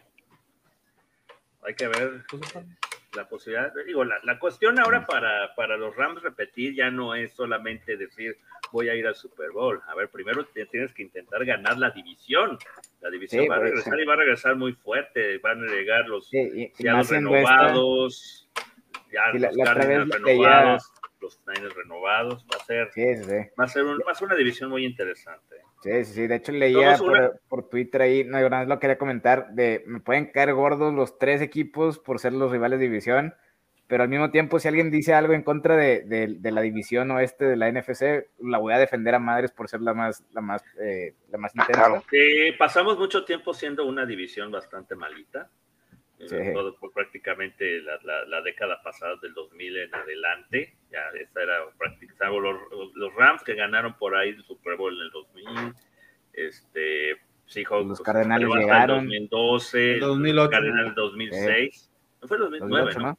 [1.64, 2.24] Hay que ver
[3.16, 7.34] la posibilidad, digo, la, la cuestión ahora para, para los Rams repetir ya no es
[7.34, 8.38] solamente decir
[8.72, 9.82] voy a ir al Super Bowl.
[9.88, 12.57] A ver, primero tienes que intentar ganar la división.
[13.01, 15.38] La división va a regresar y va a regresar muy fuerte.
[15.39, 18.49] Van a llegar los, ya los renovados,
[19.12, 22.45] ya los Cardinals renovados, los Niners renovados.
[22.45, 22.89] Va a ser,
[23.60, 25.55] va a ser, un, va a ser una división muy interesante.
[25.82, 26.27] Sí, sí, sí.
[26.27, 29.99] De hecho, leía por, por, Twitter ahí, no, nada más lo quería comentar, de me
[29.99, 33.34] pueden caer gordos los tres equipos por ser los rivales de división,
[33.89, 37.45] pero al mismo tiempo, si alguien dice algo en contra de, de, la división oeste
[37.45, 40.63] de la NFC, la voy a defender a madres por ser la más, la más,
[40.80, 42.03] eh, la más ah, intensa.
[42.11, 45.49] Sí, pasamos mucho tiempo siendo una división bastante malita.
[46.20, 50.76] Eh, todo por prácticamente la, la, década pasada del 2000 en adelante.
[50.91, 55.01] Ya esta era prácticamente los, los, Rams que ganaron por ahí el Super Bowl en
[55.03, 55.74] el 2000.
[56.34, 59.13] Este, Seahawks, los Cardenales llegaron.
[59.13, 60.49] En 2012, el 2008.
[60.49, 61.91] Cardenales 2006.
[62.22, 62.93] ¿No fue el 2009?
[62.95, 63.17] ¿no?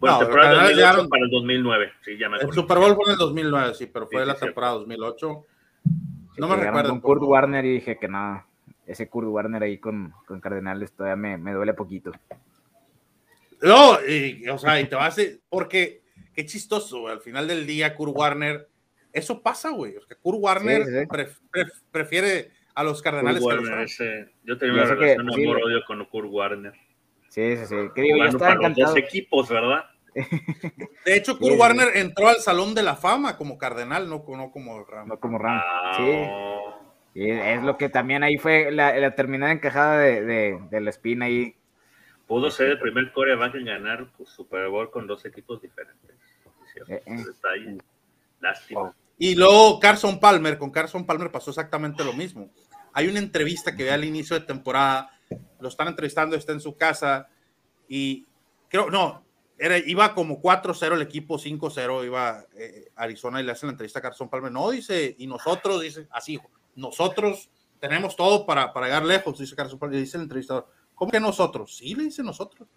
[0.00, 1.92] Bueno, no, temporada 2008 para el 2009.
[2.00, 4.74] Sí, ya me el Super Bowl fue en el 2009, sí, pero fue la temporada
[4.74, 5.46] 2008.
[6.38, 6.90] No me recuerdo.
[6.90, 8.46] Con Kurt Warner y dije que nada
[8.86, 12.12] ese Kurt Warner ahí con, con Cardenales todavía me, me, duele poquito.
[13.60, 17.94] No, y, o sea, y te vas a porque qué chistoso, al final del día
[17.94, 18.68] Kurt Warner,
[19.12, 21.08] eso pasa, güey, o sea, Kurt Warner
[21.90, 23.98] prefiere a los Cardenales que a los
[24.44, 26.74] Yo tenía una relación amor-odio con Kurt Warner.
[27.28, 27.76] Sí, sí, sí.
[27.94, 28.18] ¿Qué digo?
[28.18, 28.86] Yo estaba encantado.
[28.86, 29.84] Los dos equipos, ¿verdad?
[31.04, 34.84] De hecho, Kurt Warner entró al Salón de la Fama como Cardenal, no, no como
[34.84, 35.08] Ram.
[35.08, 35.60] No como Ram.
[35.62, 36.55] Ah, sí
[37.24, 41.56] es lo que también ahí fue la, terminada encajada de, la espina ahí.
[42.26, 46.16] Pudo ser el primer coreback en ganar Super Bowl con dos equipos diferentes.
[46.88, 47.78] Eh, eh.
[48.40, 48.94] Lástima.
[49.18, 52.50] Y luego Carson Palmer, con Carson Palmer pasó exactamente lo mismo.
[52.92, 55.10] Hay una entrevista que ve al inicio de temporada,
[55.60, 57.28] lo están entrevistando, está en su casa
[57.88, 58.26] y
[58.68, 59.24] creo, no,
[59.58, 64.00] era, iba como 4-0 el equipo, 5-0 iba eh, Arizona y le hacen la entrevista
[64.00, 64.52] a Carson Palmer.
[64.52, 66.38] No, dice, y nosotros, dice, así,
[66.76, 67.50] nosotros
[67.80, 70.68] tenemos todo para, para llegar lejos, dice Carlos dice el entrevistador.
[70.94, 71.76] ¿Cómo que nosotros?
[71.76, 72.68] Sí, le dice nosotros.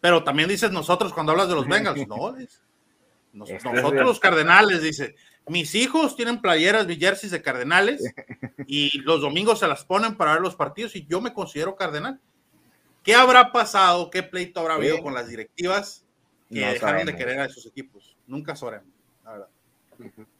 [0.00, 2.06] Pero también dices nosotros cuando hablas de los Bengals.
[3.32, 5.14] No, nosotros los Cardenales, dice.
[5.46, 8.02] Mis hijos tienen playeras, mis jerseys de Cardenales
[8.66, 12.18] y los domingos se las ponen para ver los partidos y yo me considero Cardenal.
[13.04, 14.10] ¿Qué habrá pasado?
[14.10, 16.04] ¿Qué pleito habrá habido con las directivas
[16.52, 18.16] que dejaron de querer a esos equipos?
[18.26, 18.88] Nunca sabremos,
[19.24, 19.48] la verdad.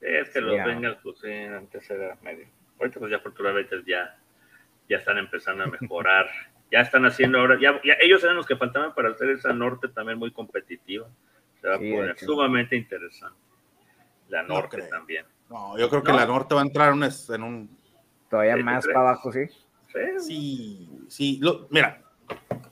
[0.00, 2.48] Es que los Bengals, pues antes era medio
[2.80, 4.18] ahorita pues ya afortunadamente ya,
[4.88, 6.26] ya están empezando a mejorar.
[6.70, 10.18] ya están haciendo ahora, ya, ellos eran los que faltaban para hacer esa norte también
[10.18, 11.08] muy competitiva.
[11.60, 13.38] Se va a poner sumamente interesante.
[14.28, 15.26] La norte también.
[15.48, 17.78] No, yo creo que la norte va a entrar en un...
[18.30, 19.46] Todavía más para abajo, sí.
[20.20, 21.40] Sí, sí.
[21.70, 22.00] mira,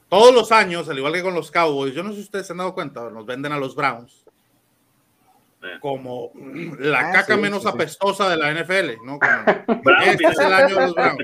[0.09, 2.53] todos los años, al igual que con los Cowboys, yo no sé si ustedes se
[2.53, 4.25] han dado cuenta, nos venden a los Browns.
[5.81, 6.33] Como
[6.79, 9.19] la ah, caca menos apestosa de la NFL, ¿no?
[10.05, 11.19] este es el año de los Browns.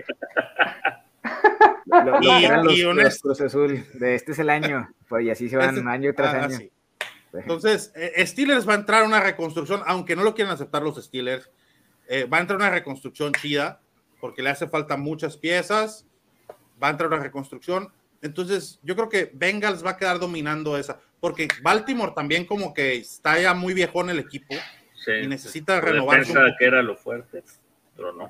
[2.77, 6.35] y, honesto, de este es el año, pues y así se van este, año tras
[6.35, 6.59] ah, año.
[7.33, 11.51] Entonces, eh, Steelers va a entrar una reconstrucción, aunque no lo quieran aceptar los Steelers,
[12.07, 13.81] eh, va a entrar una reconstrucción chida,
[14.21, 16.07] porque le hace falta muchas piezas,
[16.83, 17.93] va a entrar una reconstrucción.
[18.25, 22.97] Entonces, yo creo que Bengals va a quedar dominando esa porque Baltimore también como que
[22.97, 24.55] está ya muy viejo en el equipo
[25.07, 26.19] y necesita renovar.
[26.19, 27.43] Pensaba que era lo fuerte,
[27.97, 28.29] pero no.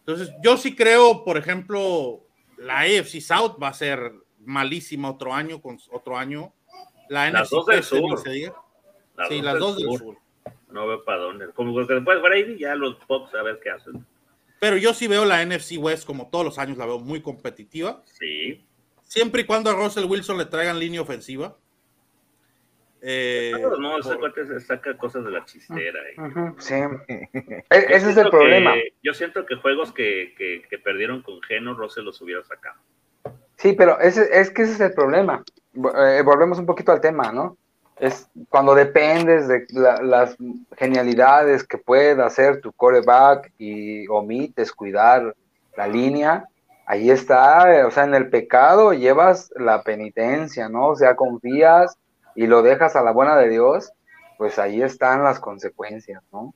[0.00, 2.26] Entonces, yo sí creo, por ejemplo,
[2.58, 4.12] la AFC South va a ser
[4.44, 6.52] malísima otro año con otro año.
[7.08, 8.22] La las NFC dos del sur.
[9.30, 10.18] sí, las dos del sur.
[10.70, 11.48] No veo para dónde.
[11.54, 14.04] Como que después Brady, ya los Bucks a ver qué hacen.
[14.60, 18.02] Pero yo sí veo la NFC West como todos los años la veo muy competitiva.
[18.04, 18.67] Sí.
[19.08, 21.56] Siempre y cuando a Russell Wilson le traigan línea ofensiva.
[23.00, 25.98] Eh, no, se saca cosas de la chistera.
[26.10, 26.52] Eh.
[26.58, 26.74] Sí.
[27.08, 28.74] E-, ese es el problema.
[29.02, 32.76] yo siento que juegos que, que, perdieron con Geno, Rose los hubiera sacado.
[33.56, 35.42] Sí, pero ese, es que ese es el problema.
[35.74, 37.56] Eh, volvemos un poquito al tema, ¿no?
[37.98, 39.66] Es cuando dependes de
[40.02, 40.36] las
[40.76, 45.34] genialidades que pueda hacer tu coreback y omites cuidar
[45.76, 46.44] la línea,
[46.88, 50.88] ahí está, o sea, en el pecado llevas la penitencia, ¿no?
[50.88, 51.98] O sea, confías
[52.34, 53.92] y lo dejas a la buena de Dios,
[54.38, 56.54] pues ahí están las consecuencias, ¿no?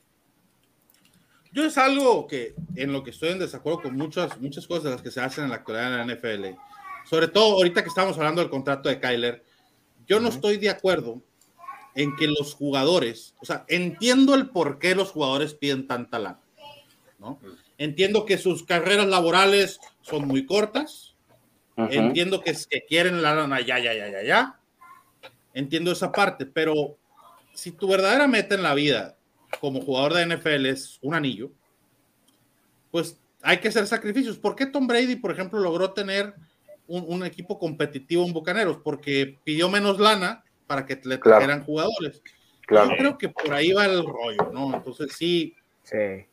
[1.53, 4.91] Yo es algo que en lo que estoy en desacuerdo con muchas, muchas cosas de
[4.93, 6.59] las que se hacen en la actualidad en la NFL.
[7.05, 9.45] Sobre todo ahorita que estamos hablando del contrato de Kyler,
[10.07, 11.21] yo no estoy de acuerdo
[11.95, 16.41] en que los jugadores, o sea, entiendo el por qué los jugadores piden tanta lana,
[17.19, 17.39] ¿no?
[17.77, 21.17] Entiendo que sus carreras laborales son muy cortas,
[21.77, 24.61] entiendo que, que quieren la lana ya, ya, ya, ya, ya,
[25.55, 26.99] entiendo esa parte, pero
[27.55, 29.17] si tu verdadera meta en la vida
[29.61, 31.51] como jugador de NFL es un anillo,
[32.91, 34.39] pues hay que hacer sacrificios.
[34.39, 36.35] ¿Por qué Tom Brady, por ejemplo, logró tener
[36.87, 38.79] un, equipo competitivo en Bucaneros?
[38.83, 42.23] Porque pidió menos lana para que le trajeran jugadores.
[42.71, 44.75] Yo creo que por ahí va el rollo, ¿no?
[44.75, 45.55] Entonces sí.
[45.83, 46.25] Sí.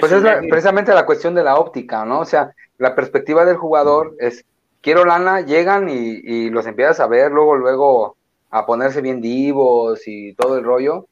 [0.00, 2.20] Pues es precisamente la cuestión de la óptica, ¿no?
[2.20, 4.44] O sea, la perspectiva del jugador es,
[4.80, 8.16] quiero lana, llegan y, los empiezas a ver, luego, luego
[8.50, 11.06] a ponerse bien divos y todo el rollo,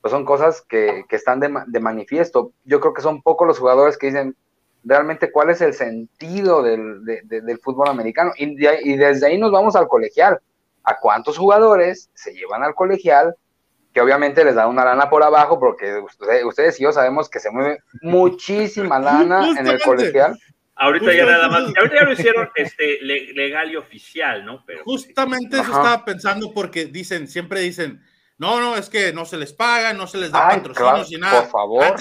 [0.00, 2.52] pues son cosas que, están de, manifiesto.
[2.64, 4.36] Yo creo que son pocos los jugadores que dicen
[4.84, 8.32] realmente cuál es el sentido del, del fútbol americano.
[8.36, 10.40] Y, y desde ahí nos vamos al colegial.
[10.84, 13.34] ¿A cuántos jugadores se llevan al colegial
[13.92, 16.02] que obviamente les da una lana por abajo, porque
[16.46, 20.38] ustedes, y yo sabemos que se mueve muchísima lana en el colegial.
[20.76, 24.62] Ahorita ya nada más, ahorita ya lo hicieron este, legal y oficial, ¿no?
[24.64, 28.00] Pero, Justamente eso estaba pensando porque dicen, siempre dicen,
[28.36, 31.42] no, no, es que no se les paga, no se les da patrocinios y nada.
[31.42, 31.96] Por favor.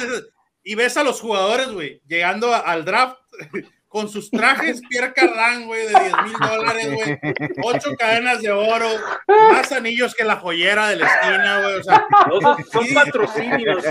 [0.64, 3.18] y ves a los jugadores, güey, llegando al draft
[3.98, 7.20] con sus trajes Pierre Cardin, güey, de 10 mil dólares, güey,
[7.64, 8.88] ocho cadenas de oro,
[9.28, 12.08] más anillos que la joyera de la esquina, güey, o sea,
[12.72, 13.84] son, patrocinios.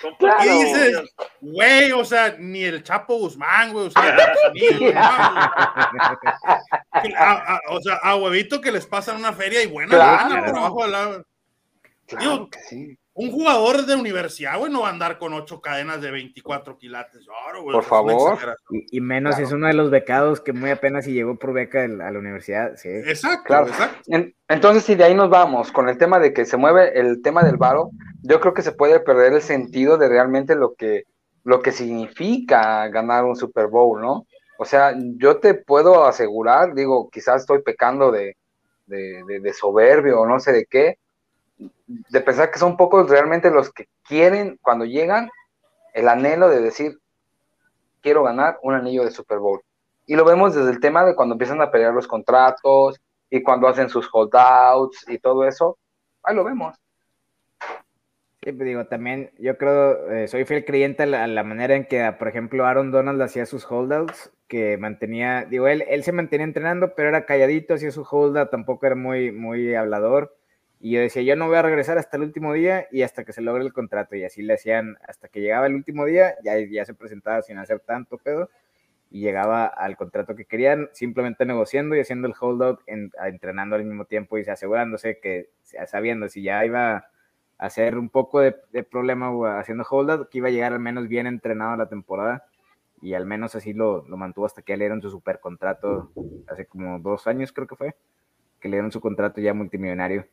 [0.00, 1.02] Son Y dices,
[1.42, 4.16] güey, o sea, ni el Chapo Guzmán, güey, o sea,
[7.18, 10.46] a, o sea, a huevito que les pasan una feria y buena claro.
[10.46, 11.22] por abajo de la...
[12.06, 16.00] Claro que sí un jugador de universidad, güey, no va a andar con ocho cadenas
[16.00, 17.26] de 24 quilates
[17.62, 17.74] güey.
[17.74, 18.38] Por favor.
[18.70, 21.88] Y, menos es uno de los becados que muy apenas si llegó por beca a
[21.88, 22.76] la universidad.
[22.76, 22.88] Sí.
[22.88, 24.08] Exacto, exacto.
[24.48, 27.42] entonces, si de ahí nos vamos con el tema de que se mueve el tema
[27.42, 27.90] del varo,
[28.22, 31.04] yo creo que se puede perder el sentido de realmente lo que,
[31.44, 34.26] lo que significa ganar un Super Bowl, ¿no?
[34.58, 38.38] O sea, yo te puedo asegurar, digo, quizás estoy pecando de,
[38.86, 40.98] de, de soberbio o no sé de qué,
[41.86, 45.30] de pensar que son pocos realmente los que quieren, cuando llegan,
[45.92, 46.98] el anhelo de decir,
[48.00, 49.60] quiero ganar un anillo de Super Bowl.
[50.06, 53.68] Y lo vemos desde el tema de cuando empiezan a pelear los contratos y cuando
[53.68, 55.78] hacen sus holdouts y todo eso.
[56.22, 56.76] Ahí lo vemos.
[58.42, 62.10] Sí, pues digo, también yo creo, eh, soy fiel creyente a la, manera en que,
[62.18, 66.94] por ejemplo, Aaron Donald hacía sus holdouts, que mantenía, digo, él, él se mantenía entrenando,
[66.94, 70.34] pero era calladito, hacía su holdout, tampoco era muy, muy hablador
[70.82, 73.34] y yo decía, yo no voy a regresar hasta el último día y hasta que
[73.34, 74.16] se logre el contrato.
[74.16, 77.58] Y así le hacían, hasta que llegaba el último día, ya, ya se presentaba sin
[77.58, 78.48] hacer tanto pedo
[79.10, 83.84] y llegaba al contrato que querían, simplemente negociando y haciendo el holdout, en, entrenando al
[83.84, 85.50] mismo tiempo y asegurándose que,
[85.86, 87.10] sabiendo si ya iba a
[87.58, 88.52] hacer un poco de,
[88.90, 92.46] problema haciendo holdout, que iba a llegar al menos bien entrenado a la temporada
[93.02, 96.10] y al menos así lo, lo mantuvo hasta que le dieron su super contrato
[96.48, 97.96] hace como dos años creo que fue,
[98.60, 100.26] que le dieron su contrato ya multimillonario.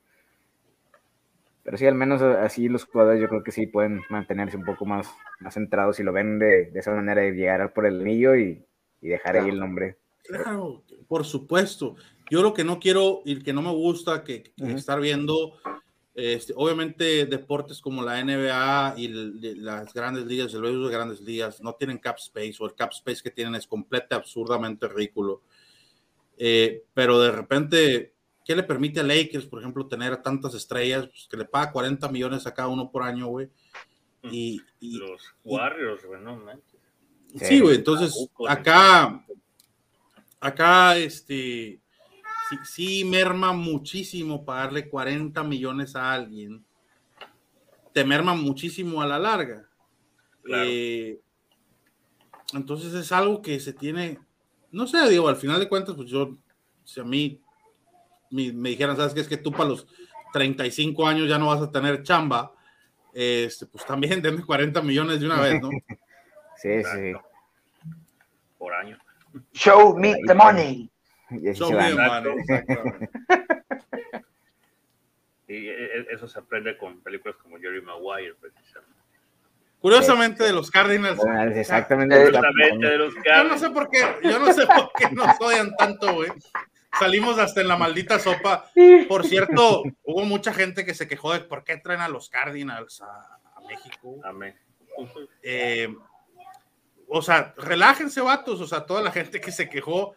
[1.68, 4.86] Pero sí, al menos así los jugadores yo creo que sí pueden mantenerse un poco
[4.86, 5.10] más,
[5.42, 8.64] más centrados y lo ven de, esa manera de llegar por el anillo y,
[9.02, 9.98] dejar ahí el nombre.
[10.24, 11.98] Claro, por supuesto.
[12.32, 15.58] Yo lo que no quiero y que no me gusta que, estar viendo,
[16.16, 19.10] este, obviamente deportes como la NBA y
[19.56, 22.92] las grandes ligas, el béisbol de grandes ligas, no tienen cap space o el cap
[22.94, 25.42] space que tienen es completamente absurdamente ridículo.
[26.38, 28.14] Eh, pero de repente
[28.48, 31.08] ¿Qué le permite a Lakers, por ejemplo, tener tantas estrellas?
[31.08, 33.48] Pues, que le paga 40 millones a cada uno por año, güey.
[34.24, 34.30] Mm.
[34.32, 36.42] Y, los Warriors, güey, no
[37.42, 38.16] Sí, güey, entonces
[38.48, 39.22] acá,
[40.40, 41.82] acá, este,
[42.64, 46.64] sí, merma muchísimo pagarle 40 millones a alguien.
[47.94, 49.68] Te merma muchísimo a la larga.
[50.50, 51.20] Eh,
[52.54, 54.20] entonces es algo que se tiene,
[54.72, 56.38] no sé, digo, al final de cuentas, pues yo,
[56.86, 57.42] si a mí
[58.30, 59.22] me, dijeran, ¿sabes qué?
[59.22, 59.88] Es que tú para los
[60.34, 62.54] 35 años ya no vas a tener chamba,
[63.14, 65.70] este, pues también denme 40 millones de una vez, ¿no?
[66.58, 67.14] sí, sí.
[68.58, 68.98] Por año.
[69.54, 70.90] Show me the money.
[71.54, 72.36] Show me the money.
[75.50, 79.00] Y e, e, eso se aprende con películas como Jerry Maguire, precisamente.
[79.80, 81.22] Curiosamente de los Cardinals.
[81.56, 82.18] Exactamente.
[82.18, 83.16] de los Cardinals.
[83.26, 86.30] Yo no sé por qué, yo no sé por qué nos odian tanto, güey
[87.00, 88.70] salimos hasta en la maldita sopa.
[89.08, 93.02] Por cierto, hubo mucha gente que se quejó de por qué traen a los Cardinals
[93.02, 94.20] a, México.
[94.24, 94.56] Amén.
[95.44, 95.94] Eh,
[97.08, 98.62] o sea, relájense, vatos.
[98.62, 100.16] O sea, toda la gente que se quejó.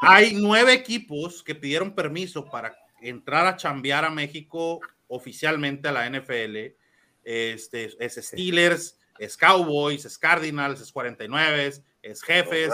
[0.00, 6.08] Hay nueve equipos que pidieron permiso para entrar a chambear a México oficialmente a la
[6.08, 6.74] NFL.
[7.22, 11.72] Este, es Steelers, es Cowboys, es Cardinals, es 49,
[12.02, 12.68] es Jefes,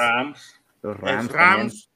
[0.83, 1.90] los Rams, es Rams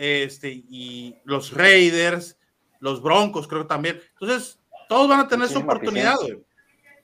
[0.00, 2.38] este, y los Raiders,
[2.78, 4.00] los Broncos, creo también.
[4.18, 6.16] Entonces, todos van a tener su oportunidad,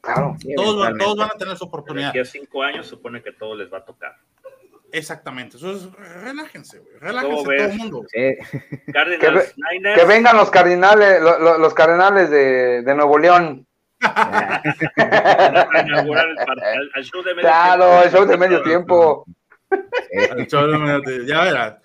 [0.00, 0.36] Claro.
[0.54, 2.10] Todos, van, todos van a tener su oportunidad.
[2.10, 4.14] Aquí a cinco años supone que todo les va a tocar.
[4.92, 5.56] Exactamente.
[5.56, 5.92] Entonces,
[6.22, 6.92] relájense, güey.
[7.00, 8.06] Relájense todo el mundo.
[8.12, 8.38] que,
[10.06, 13.66] vengan los cardinales, los, cardenales de, de Nuevo León.
[14.00, 14.62] al,
[17.04, 19.26] show de medio claro, el show de medio tiempo.
[20.10, 21.24] El show de medio tiempo.
[21.26, 21.76] Ya verás.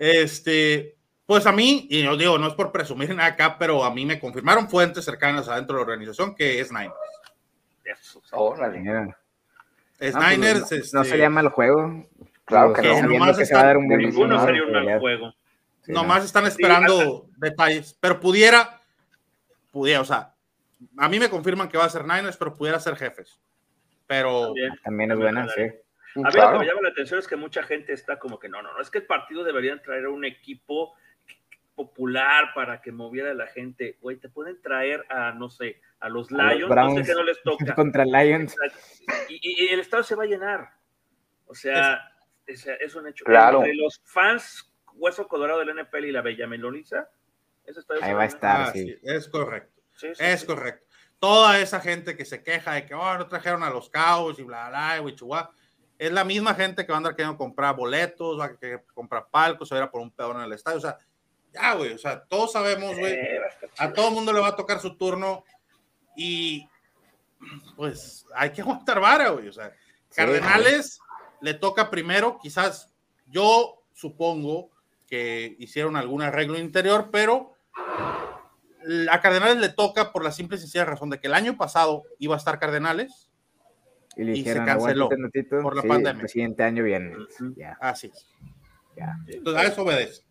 [0.00, 0.96] Este,
[1.26, 4.06] pues a mí, y os digo, no es por presumir nada acá, pero a mí
[4.06, 6.94] me confirmaron fuentes cercanas adentro de la organización que es Niners.
[8.32, 9.14] Oh, la línea.
[9.98, 10.60] Es no, Niners.
[10.60, 12.06] Pues, este, no, se llama el juego.
[12.46, 13.02] Claro que no.
[13.02, 15.34] Nomás que están, un ninguno sería un mal juego.
[15.86, 18.80] nomás están esperando detalles, pero pudiera,
[19.70, 20.34] pudiera, o sea,
[20.96, 23.38] a mí me confirman que va a ser Niners, pero pudiera ser jefes.
[24.06, 25.62] Pero también, es buena, sí.
[26.16, 28.48] A mí lo que me llama la atención es que mucha gente está como que
[28.48, 30.94] no, no, no, es que el partido deberían traer un equipo
[31.74, 33.96] popular para que moviera a la gente.
[34.00, 37.42] Güey, te pueden traer a, no sé, a los Lions, no sé qué no les
[37.44, 37.74] toca.
[37.74, 38.54] Contra Lions.
[39.28, 40.68] Y, el estado se va a llenar.
[41.46, 42.12] O sea,
[42.46, 43.24] es, es un hecho.
[43.24, 43.58] Claro.
[43.58, 47.08] Entre los fans Hueso Colorado del NFL y la Bella Meloniza,
[47.64, 48.98] eso está Ahí va a estar, ah, sí.
[49.02, 49.80] Es correcto.
[50.18, 50.86] es correcto.
[51.18, 54.42] Toda esa gente que se queja de que oh, no trajeron a los caos y
[54.42, 55.50] bla, bla, bla, bla,
[56.00, 59.26] es la misma gente que va a andar queriendo comprar boletos, va a querer comprar
[59.30, 60.78] palcos, o ir a por un peón en el estadio.
[60.78, 60.96] O sea,
[61.52, 63.18] ya, güey, o sea, todos sabemos, güey,
[63.76, 65.44] a todo mundo le va a tocar su turno
[66.16, 66.66] y
[67.76, 69.74] pues hay que aguantar vara, güey, o sea,
[70.14, 71.00] Cardenales
[71.42, 72.94] le toca primero, quizás
[73.26, 74.70] yo supongo
[75.06, 77.52] que hicieron algún arreglo interior, pero
[79.10, 82.04] a Cardenales le toca por la simple y sencilla razón de que el año pasado
[82.18, 83.29] iba a estar Cardenales
[84.28, 85.08] y, se canceló
[85.62, 86.22] por la pandemia.
[86.22, 87.14] El siguiente año viene.
[87.80, 88.26] Así es.
[89.28, 90.22] Entonces a eso obedece.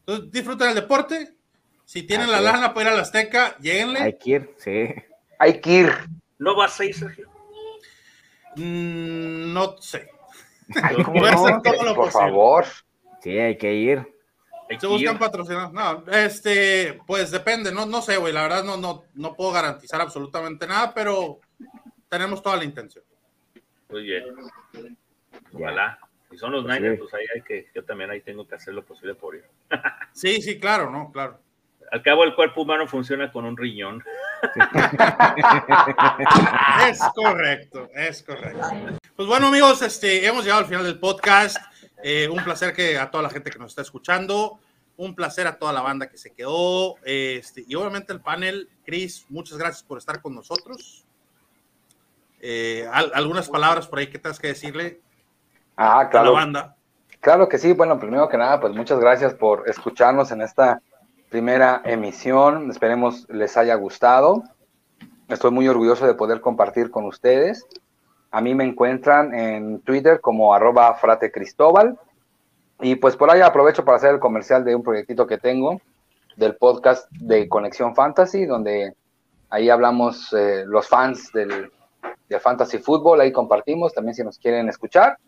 [0.00, 1.34] Entonces, disfruten el deporte.
[1.84, 4.00] Si tienen la lana para ir a la Azteca, lleguenle.
[4.00, 4.94] Hay que ir, sí.
[5.38, 5.92] Hay que ir.
[6.38, 7.28] ¿No vas a ir, Sergio?
[8.56, 10.08] Mm, no sé.
[11.08, 12.64] Voy a hacer todo lo Por favor.
[13.22, 14.14] Sí, hay que ir.
[14.80, 15.72] Se buscan patrocinados.
[15.72, 18.32] No, este, pues depende, no, no sé, güey.
[18.32, 21.40] La verdad no, no, no puedo garantizar absolutamente nada, pero
[22.08, 23.03] tenemos toda la intención.
[23.90, 24.24] Muy bien.
[25.52, 25.98] Ojalá.
[26.30, 28.74] Si son los pues Niners, pues ahí hay que, yo también ahí tengo que hacer
[28.74, 29.44] lo posible por ir.
[30.12, 31.38] sí, sí, claro, no, claro.
[31.92, 34.02] Al cabo, el cuerpo humano funciona con un riñón.
[36.88, 38.66] es correcto, es correcto.
[39.14, 41.56] Pues bueno, amigos, este, hemos llegado al final del podcast.
[42.02, 44.58] Eh, un placer que a toda la gente que nos está escuchando.
[44.96, 46.96] Un placer a toda la banda que se quedó.
[47.04, 48.68] Este, y obviamente el panel.
[48.84, 51.03] Chris, muchas gracias por estar con nosotros.
[52.46, 55.00] Eh, algunas palabras por ahí que tengas que decirle
[55.76, 56.34] Ah, claro.
[57.20, 57.72] Claro que sí.
[57.72, 60.82] Bueno, primero que nada, pues muchas gracias por escucharnos en esta
[61.30, 62.70] primera emisión.
[62.70, 64.44] Esperemos les haya gustado.
[65.28, 67.66] Estoy muy orgulloso de poder compartir con ustedes.
[68.30, 71.98] A mí me encuentran en Twitter como arroba frate Cristóbal.
[72.80, 75.80] Y pues por ahí aprovecho para hacer el comercial de un proyectito que tengo
[76.36, 78.94] del podcast de Conexión Fantasy, donde
[79.48, 81.70] ahí hablamos eh, los fans del,
[82.34, 85.18] del Fantasy Fútbol, ahí compartimos también si nos quieren escuchar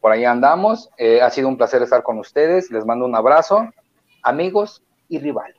[0.00, 0.90] por ahí andamos.
[0.96, 2.70] Eh, ha sido un placer estar con ustedes.
[2.70, 3.68] Les mando un abrazo,
[4.22, 5.56] amigos y rivales.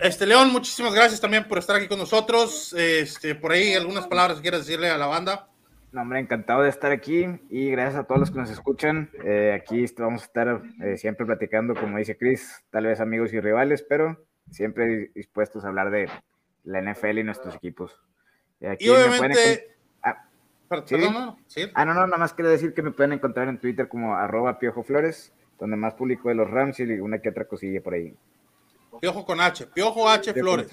[0.00, 2.72] Este León, muchísimas gracias también por estar aquí con nosotros.
[2.72, 5.48] Este, por ahí algunas palabras que quieras decirle a la banda.
[5.92, 9.10] No, hombre, encantado de estar aquí y gracias a todos los que nos escuchan.
[9.24, 13.40] Eh, aquí vamos a estar eh, siempre platicando, como dice Chris, tal vez amigos y
[13.40, 14.16] rivales, pero
[14.50, 16.08] siempre dispuestos a hablar de
[16.64, 17.98] la NFL y nuestros equipos
[18.78, 19.68] y obviamente...
[20.02, 20.26] Ah,
[20.70, 21.36] no,
[21.74, 24.82] ah, no, nada más quiero decir que me pueden encontrar en Twitter como arroba Piojo
[24.82, 28.14] Flores, donde más publico de los Rams y una que otra cosilla por ahí.
[28.98, 30.68] Piojo con H, Piojo H Flores.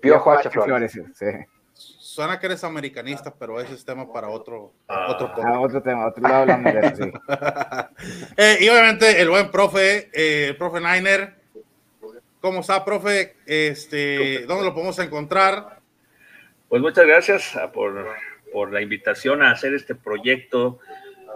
[0.00, 0.92] Piojo, H, Flores.
[0.92, 1.26] sí.
[1.74, 6.22] Suena que eres americanista, pero ese es tema para otro, otro, ah, otro tema, otro
[6.22, 7.12] lado hablamos de eso, sí.
[8.36, 11.41] Eh, y obviamente el buen profe, eh, el profe Niner.
[12.42, 13.36] ¿Cómo está, profe?
[13.46, 15.78] Este, ¿Dónde lo podemos encontrar?
[16.68, 20.80] Pues muchas gracias ah, por, la invitación a hacer este proyecto.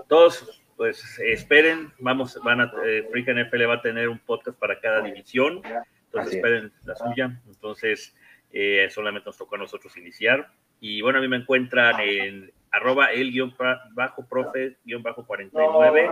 [0.08, 4.80] Todos, pues esperen, vamos, van a, eh, Freak NFL va a tener un podcast para
[4.80, 5.62] cada división,
[6.06, 7.40] entonces esperen la suya.
[7.46, 8.12] Entonces,
[8.52, 10.50] eh, solamente nos tocó a nosotros iniciar.
[10.80, 13.54] Y bueno, a mí me encuentran en arroba el guion
[13.92, 16.10] bajo profe guion bajo 49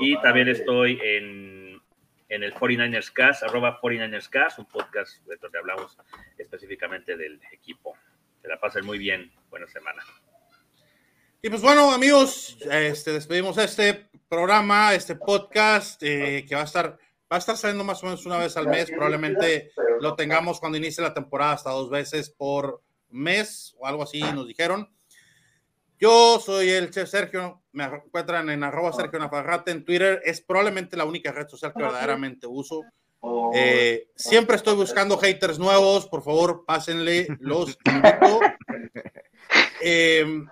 [0.00, 1.59] y también estoy en,
[2.30, 5.98] en el 49ers Cast, arroba 49ers Cast, un podcast donde hablamos
[6.38, 7.94] específicamente del equipo.
[8.40, 9.30] Que la pasen muy bien.
[9.50, 10.02] Buena semana.
[11.42, 16.86] Y pues bueno, amigos, este, despedimos este programa, este podcast, eh, que va a estar,
[17.30, 18.90] va a estar saliendo más o menos una vez al mes.
[18.90, 22.80] Probablemente lo tengamos cuando inicie la temporada hasta dos veces por
[23.10, 24.88] mes o algo así, nos dijeron.
[26.00, 30.96] Yo soy el chef Sergio, me encuentran en arroba Sergio Nafarrate en Twitter, es probablemente
[30.96, 32.80] la única red social que verdaderamente uso.
[33.54, 38.40] Eh, siempre estoy buscando haters nuevos, por favor, pásenle, los invito.
[39.82, 40.44] Eh,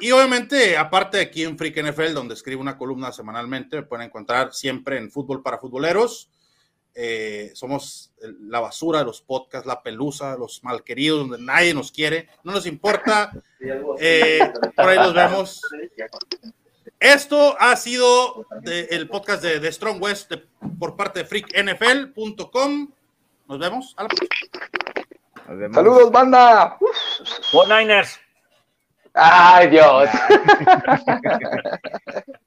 [0.00, 4.06] y obviamente, aparte de aquí en Freak NFL, donde escribo una columna semanalmente, me pueden
[4.06, 6.30] encontrar siempre en Fútbol para Futboleros.
[7.02, 8.12] Eh, somos
[8.42, 12.66] la basura de los podcasts, la pelusa, los malqueridos, donde nadie nos quiere, no nos
[12.66, 13.32] importa.
[14.76, 15.62] por ahí los vemos.
[16.98, 20.30] Esto ha sido el podcast de, de Strong West
[20.78, 22.90] por parte de freaknfl.com.
[23.48, 23.94] Nos vemos.
[23.96, 25.72] A la próxima.
[25.72, 26.76] Saludos, banda.
[27.50, 28.20] Go Niners.
[29.14, 30.10] Ay, Dios.